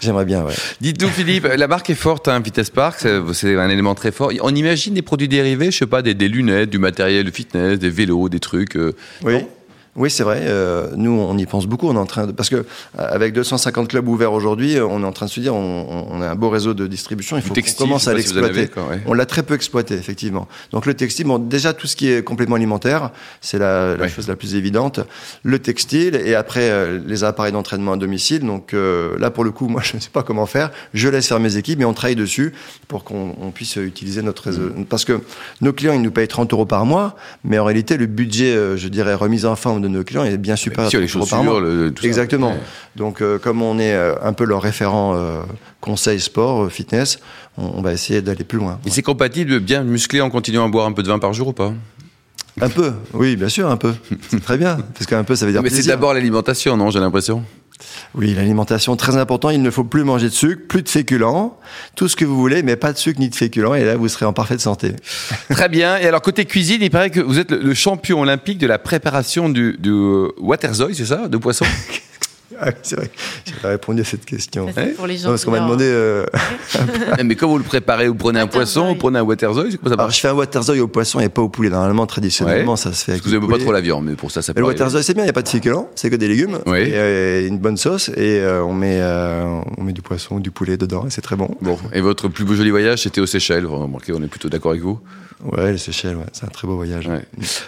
J'aimerais 0.00 0.24
bien, 0.24 0.44
ouais. 0.44 0.54
Dites-nous, 0.80 1.08
Philippe, 1.08 1.44
la 1.44 1.68
marque 1.68 1.90
est 1.90 1.94
forte, 1.94 2.28
hein, 2.28 2.40
Vitesse 2.40 2.70
Park, 2.70 3.06
c'est 3.32 3.56
un 3.56 3.68
élément 3.70 3.94
très 3.94 4.12
fort. 4.12 4.32
On 4.42 4.54
imagine 4.54 4.94
des 4.94 5.02
produits 5.02 5.28
dérivés, 5.28 5.70
je 5.70 5.78
sais 5.78 5.86
pas, 5.86 6.02
des, 6.02 6.14
lunettes, 6.28 6.70
du 6.70 6.78
matériel 6.78 7.24
de 7.24 7.30
fitness, 7.30 7.78
des 7.78 7.90
vélos, 7.90 8.28
des 8.28 8.40
trucs. 8.40 8.76
Euh, 8.76 8.94
oui. 9.22 9.44
Oui, 9.96 10.10
c'est 10.10 10.22
vrai. 10.22 10.40
Euh, 10.42 10.90
nous, 10.96 11.10
on 11.10 11.36
y 11.38 11.46
pense 11.46 11.66
beaucoup. 11.66 11.88
On 11.88 11.94
est 11.94 11.98
en 11.98 12.06
train 12.06 12.26
de... 12.26 12.32
Parce 12.32 12.48
que 12.48 12.56
euh, 12.56 12.62
avec 12.96 13.32
250 13.32 13.88
clubs 13.88 14.06
ouverts 14.08 14.32
aujourd'hui, 14.32 14.78
on 14.80 15.02
est 15.02 15.06
en 15.06 15.12
train 15.12 15.26
de 15.26 15.30
se 15.30 15.40
dire, 15.40 15.54
on, 15.54 16.06
on 16.10 16.20
a 16.20 16.28
un 16.28 16.34
beau 16.34 16.50
réseau 16.50 16.74
de 16.74 16.86
distribution. 16.86 17.36
Il 17.36 17.42
faut 17.42 17.54
qu'on 17.54 17.60
commence 17.78 18.08
à 18.08 18.14
l'exploiter. 18.14 18.70
on 19.06 19.14
l'a 19.14 19.26
très 19.26 19.42
peu 19.42 19.54
exploité, 19.54 19.94
effectivement. 19.94 20.48
Donc 20.72 20.86
le 20.86 20.94
textile, 20.94 21.26
bon, 21.26 21.38
déjà 21.38 21.72
tout 21.72 21.86
ce 21.86 21.96
qui 21.96 22.10
est 22.10 22.22
complément 22.22 22.56
alimentaire, 22.56 23.10
c'est 23.40 23.58
la, 23.58 23.96
la 23.96 24.08
chose 24.08 24.28
la 24.28 24.36
plus 24.36 24.54
évidente. 24.54 25.00
Le 25.42 25.58
textile 25.58 26.16
et 26.24 26.34
après 26.34 26.70
euh, 26.70 27.00
les 27.06 27.24
appareils 27.24 27.52
d'entraînement 27.52 27.92
à 27.92 27.96
domicile. 27.96 28.40
Donc 28.40 28.74
euh, 28.74 29.18
là, 29.18 29.30
pour 29.30 29.44
le 29.44 29.50
coup, 29.50 29.68
moi, 29.68 29.82
je 29.82 29.96
ne 29.96 30.00
sais 30.00 30.10
pas 30.10 30.22
comment 30.22 30.46
faire. 30.46 30.70
Je 30.94 31.08
laisse 31.08 31.28
faire 31.28 31.40
mes 31.40 31.56
équipes, 31.56 31.78
mais 31.78 31.84
on 31.84 31.94
travaille 31.94 32.16
dessus 32.16 32.52
pour 32.88 33.04
qu'on 33.04 33.52
puisse 33.54 33.76
utiliser 33.76 34.22
notre 34.22 34.44
réseau. 34.44 34.70
Mmh. 34.74 34.84
Parce 34.86 35.04
que 35.04 35.20
nos 35.60 35.72
clients, 35.72 35.92
ils 35.92 36.02
nous 36.02 36.10
payent 36.10 36.28
30 36.28 36.52
euros 36.52 36.66
par 36.66 36.86
mois, 36.86 37.16
mais 37.44 37.58
en 37.58 37.64
réalité, 37.64 37.96
le 37.96 38.06
budget, 38.06 38.54
euh, 38.54 38.76
je 38.76 38.88
dirais, 38.88 39.14
remise 39.14 39.46
en 39.46 39.56
forme 39.56 39.82
de 39.88 39.92
nos 39.92 40.04
clients 40.04 40.24
est 40.24 40.36
bien 40.36 40.56
supérieur 40.56 40.88
à 40.88 41.06
30 41.06 41.16
euros 41.16 41.26
par 41.26 41.44
mois. 41.44 41.60
Le, 41.60 41.92
Exactement. 42.02 42.54
Donc, 42.96 43.22
comme 43.42 43.62
on 43.62 43.78
est 43.78 43.94
un 43.94 44.32
peu 44.32 44.44
leur 44.44 44.62
référent 44.62 45.16
conseil 45.80 46.20
sport, 46.20 46.70
fitness, 46.70 47.18
on, 47.56 47.72
on 47.76 47.82
va 47.82 47.92
essayer 47.92 48.22
d'aller 48.22 48.44
plus 48.44 48.58
loin. 48.58 48.78
Et 48.86 48.90
c'est 48.90 49.02
compatible 49.02 49.50
de 49.50 49.58
bien 49.58 49.82
muscler 49.84 50.20
en 50.20 50.30
continuant 50.30 50.64
à 50.64 50.68
boire 50.68 50.86
un 50.86 50.92
peu 50.92 51.02
de 51.02 51.08
vin 51.08 51.18
par 51.18 51.32
jour 51.32 51.48
ou 51.48 51.52
pas? 51.52 51.72
Un 52.60 52.70
peu, 52.70 52.92
oui, 53.12 53.36
bien 53.36 53.50
sûr, 53.50 53.68
un 53.68 53.76
peu. 53.76 53.92
C'est 54.30 54.42
très 54.42 54.56
bien, 54.56 54.78
parce 54.94 55.04
qu'un 55.06 55.24
peu, 55.24 55.36
ça 55.36 55.44
veut 55.44 55.52
dire. 55.52 55.62
Mais 55.62 55.68
c'est 55.68 55.86
d'abord 55.86 56.14
l'alimentation, 56.14 56.76
non 56.76 56.90
J'ai 56.90 57.00
l'impression? 57.00 57.44
Oui, 58.14 58.34
l'alimentation, 58.34 58.96
très 58.96 59.16
important. 59.16 59.50
Il 59.50 59.62
ne 59.62 59.70
faut 59.70 59.84
plus 59.84 60.04
manger 60.04 60.28
de 60.28 60.32
sucre, 60.32 60.62
plus 60.68 60.82
de 60.82 60.88
féculents, 60.88 61.58
tout 61.94 62.08
ce 62.08 62.16
que 62.16 62.24
vous 62.24 62.36
voulez, 62.36 62.62
mais 62.62 62.76
pas 62.76 62.92
de 62.92 62.98
sucre 62.98 63.20
ni 63.20 63.28
de 63.28 63.34
féculents. 63.34 63.74
Et 63.74 63.84
là, 63.84 63.96
vous 63.96 64.08
serez 64.08 64.24
en 64.24 64.32
parfaite 64.32 64.60
santé. 64.60 64.94
Très 65.50 65.68
bien. 65.68 65.98
Et 65.98 66.06
alors, 66.06 66.22
côté 66.22 66.44
cuisine, 66.44 66.78
il 66.80 66.90
paraît 66.90 67.10
que 67.10 67.20
vous 67.20 67.38
êtes 67.38 67.50
le 67.50 67.74
champion 67.74 68.20
olympique 68.20 68.58
de 68.58 68.66
la 68.66 68.78
préparation 68.78 69.48
du, 69.48 69.76
du 69.78 69.92
waterzooi, 70.38 70.94
c'est 70.94 71.06
ça 71.06 71.28
De 71.28 71.36
poisson? 71.36 71.66
Ah, 72.60 72.70
c'est 72.82 72.96
vrai, 72.96 73.10
j'avais 73.44 73.74
répondu 73.74 74.00
à 74.00 74.04
cette 74.04 74.24
question. 74.24 74.66
pour 74.96 75.06
les 75.06 75.18
gens 75.18 75.30
parce 75.30 75.44
qu'on 75.44 75.50
m'a 75.50 75.60
demandé. 75.60 75.86
Euh... 75.96 76.26
mais 77.24 77.36
comment 77.36 77.52
vous 77.52 77.58
le 77.58 77.64
préparez 77.64 78.08
Vous 78.08 78.14
prenez 78.14 78.40
un 78.40 78.46
poisson, 78.46 78.88
vous 78.88 78.94
prenez 78.96 79.18
un 79.18 79.22
waterzooi 79.22 79.70
ça 79.70 79.92
Alors, 79.92 80.10
je 80.10 80.20
fais 80.20 80.28
un 80.28 80.34
waterzooi 80.34 80.80
au 80.80 80.88
poisson 80.88 81.20
et 81.20 81.28
pas 81.28 81.42
au 81.42 81.48
poulet. 81.48 81.70
Normalement, 81.70 82.06
traditionnellement, 82.06 82.76
ça 82.76 82.92
se 82.92 83.04
fait. 83.04 83.12
Avec 83.12 83.24
vous 83.24 83.30
n'aimez 83.30 83.48
pas 83.48 83.58
trop 83.58 83.72
la 83.72 83.80
viande, 83.80 84.04
mais 84.04 84.14
pour 84.14 84.30
ça, 84.30 84.42
ça 84.42 84.52
peut. 84.52 84.60
Le 84.60 84.66
waterzooi, 84.66 85.02
c'est 85.02 85.14
bien, 85.14 85.22
il 85.22 85.26
n'y 85.26 85.30
a 85.30 85.34
pas 85.34 85.42
de 85.42 85.48
féculents, 85.48 85.88
c'est 85.94 86.10
que 86.10 86.16
des 86.16 86.28
légumes. 86.28 86.58
Oui. 86.66 86.78
Et 86.78 86.92
euh, 86.94 87.46
une 87.46 87.58
bonne 87.58 87.76
sauce, 87.76 88.08
et 88.10 88.40
euh, 88.40 88.62
on, 88.62 88.74
met, 88.74 89.00
euh, 89.00 89.60
on 89.78 89.82
met 89.82 89.92
du 89.92 90.02
poisson, 90.02 90.38
du 90.38 90.50
poulet 90.50 90.76
dedans, 90.76 91.06
et 91.06 91.10
c'est 91.10 91.22
très 91.22 91.36
bon. 91.36 91.48
Bon, 91.60 91.78
et 91.92 92.00
votre 92.00 92.28
plus 92.28 92.44
beau 92.44 92.54
joli 92.54 92.70
voyage, 92.70 93.02
c'était 93.02 93.20
aux 93.20 93.26
Seychelles. 93.26 93.66
Remarquez, 93.66 94.12
on 94.12 94.22
est 94.22 94.28
plutôt 94.28 94.48
d'accord 94.48 94.72
avec 94.72 94.82
vous 94.82 94.98
Ouais, 95.44 95.72
les 95.72 95.78
Seychelles, 95.78 96.16
ouais. 96.16 96.24
c'est 96.32 96.44
un 96.44 96.48
très 96.48 96.66
beau 96.66 96.76
voyage. 96.76 97.08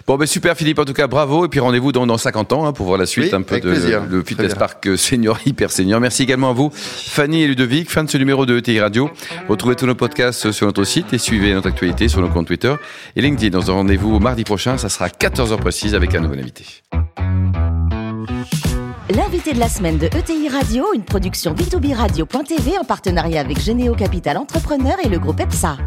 Bon, 0.06 0.16
ben 0.16 0.26
super 0.26 0.56
Philippe, 0.56 0.78
en 0.78 0.84
tout 0.84 0.94
cas 0.94 1.06
bravo, 1.06 1.44
et 1.44 1.48
puis 1.48 1.60
rendez-vous 1.60 1.92
dans, 1.92 2.06
dans 2.06 2.16
50 2.16 2.52
ans 2.54 2.66
hein, 2.66 2.72
pour 2.72 2.86
voir 2.86 2.98
la 2.98 3.06
suite 3.06 3.34
un 3.34 3.42
peu 3.42 3.60
de 3.60 3.68
le, 3.68 4.22
Fitness 4.22 4.54
Park 4.54 4.77
Senior, 4.96 5.38
Hyper 5.46 5.70
Senior. 5.70 6.00
Merci 6.00 6.22
également 6.22 6.50
à 6.50 6.52
vous, 6.52 6.70
Fanny 6.72 7.42
et 7.42 7.46
Ludovic. 7.46 7.90
Fin 7.90 8.04
de 8.04 8.10
ce 8.10 8.18
numéro 8.18 8.46
de 8.46 8.58
ETI 8.58 8.80
Radio. 8.80 9.10
Retrouvez 9.48 9.76
tous 9.76 9.86
nos 9.86 9.94
podcasts 9.94 10.50
sur 10.52 10.66
notre 10.66 10.84
site 10.84 11.12
et 11.12 11.18
suivez 11.18 11.52
notre 11.54 11.68
actualité 11.68 12.08
sur 12.08 12.20
nos 12.20 12.28
comptes 12.28 12.46
Twitter 12.46 12.74
et 13.16 13.22
LinkedIn. 13.22 13.50
Dans 13.50 13.70
un 13.70 13.74
rendez-vous 13.74 14.18
mardi 14.18 14.44
prochain, 14.44 14.78
ça 14.78 14.88
sera 14.88 15.06
à 15.06 15.08
14h 15.08 15.56
précise 15.58 15.94
avec 15.94 16.14
un 16.14 16.20
nouvel 16.20 16.40
invité. 16.40 16.64
L'invité 19.10 19.54
de 19.54 19.58
la 19.58 19.68
semaine 19.68 19.96
de 19.96 20.06
ETI 20.06 20.48
Radio, 20.50 20.84
une 20.94 21.02
production 21.02 21.54
B2B 21.54 21.94
Radio.tv 21.94 22.78
en 22.78 22.84
partenariat 22.84 23.40
avec 23.40 23.58
Généo 23.58 23.94
Capital 23.94 24.36
Entrepreneur 24.36 24.96
et 25.02 25.08
le 25.08 25.18
groupe 25.18 25.40
EPSA. 25.40 25.78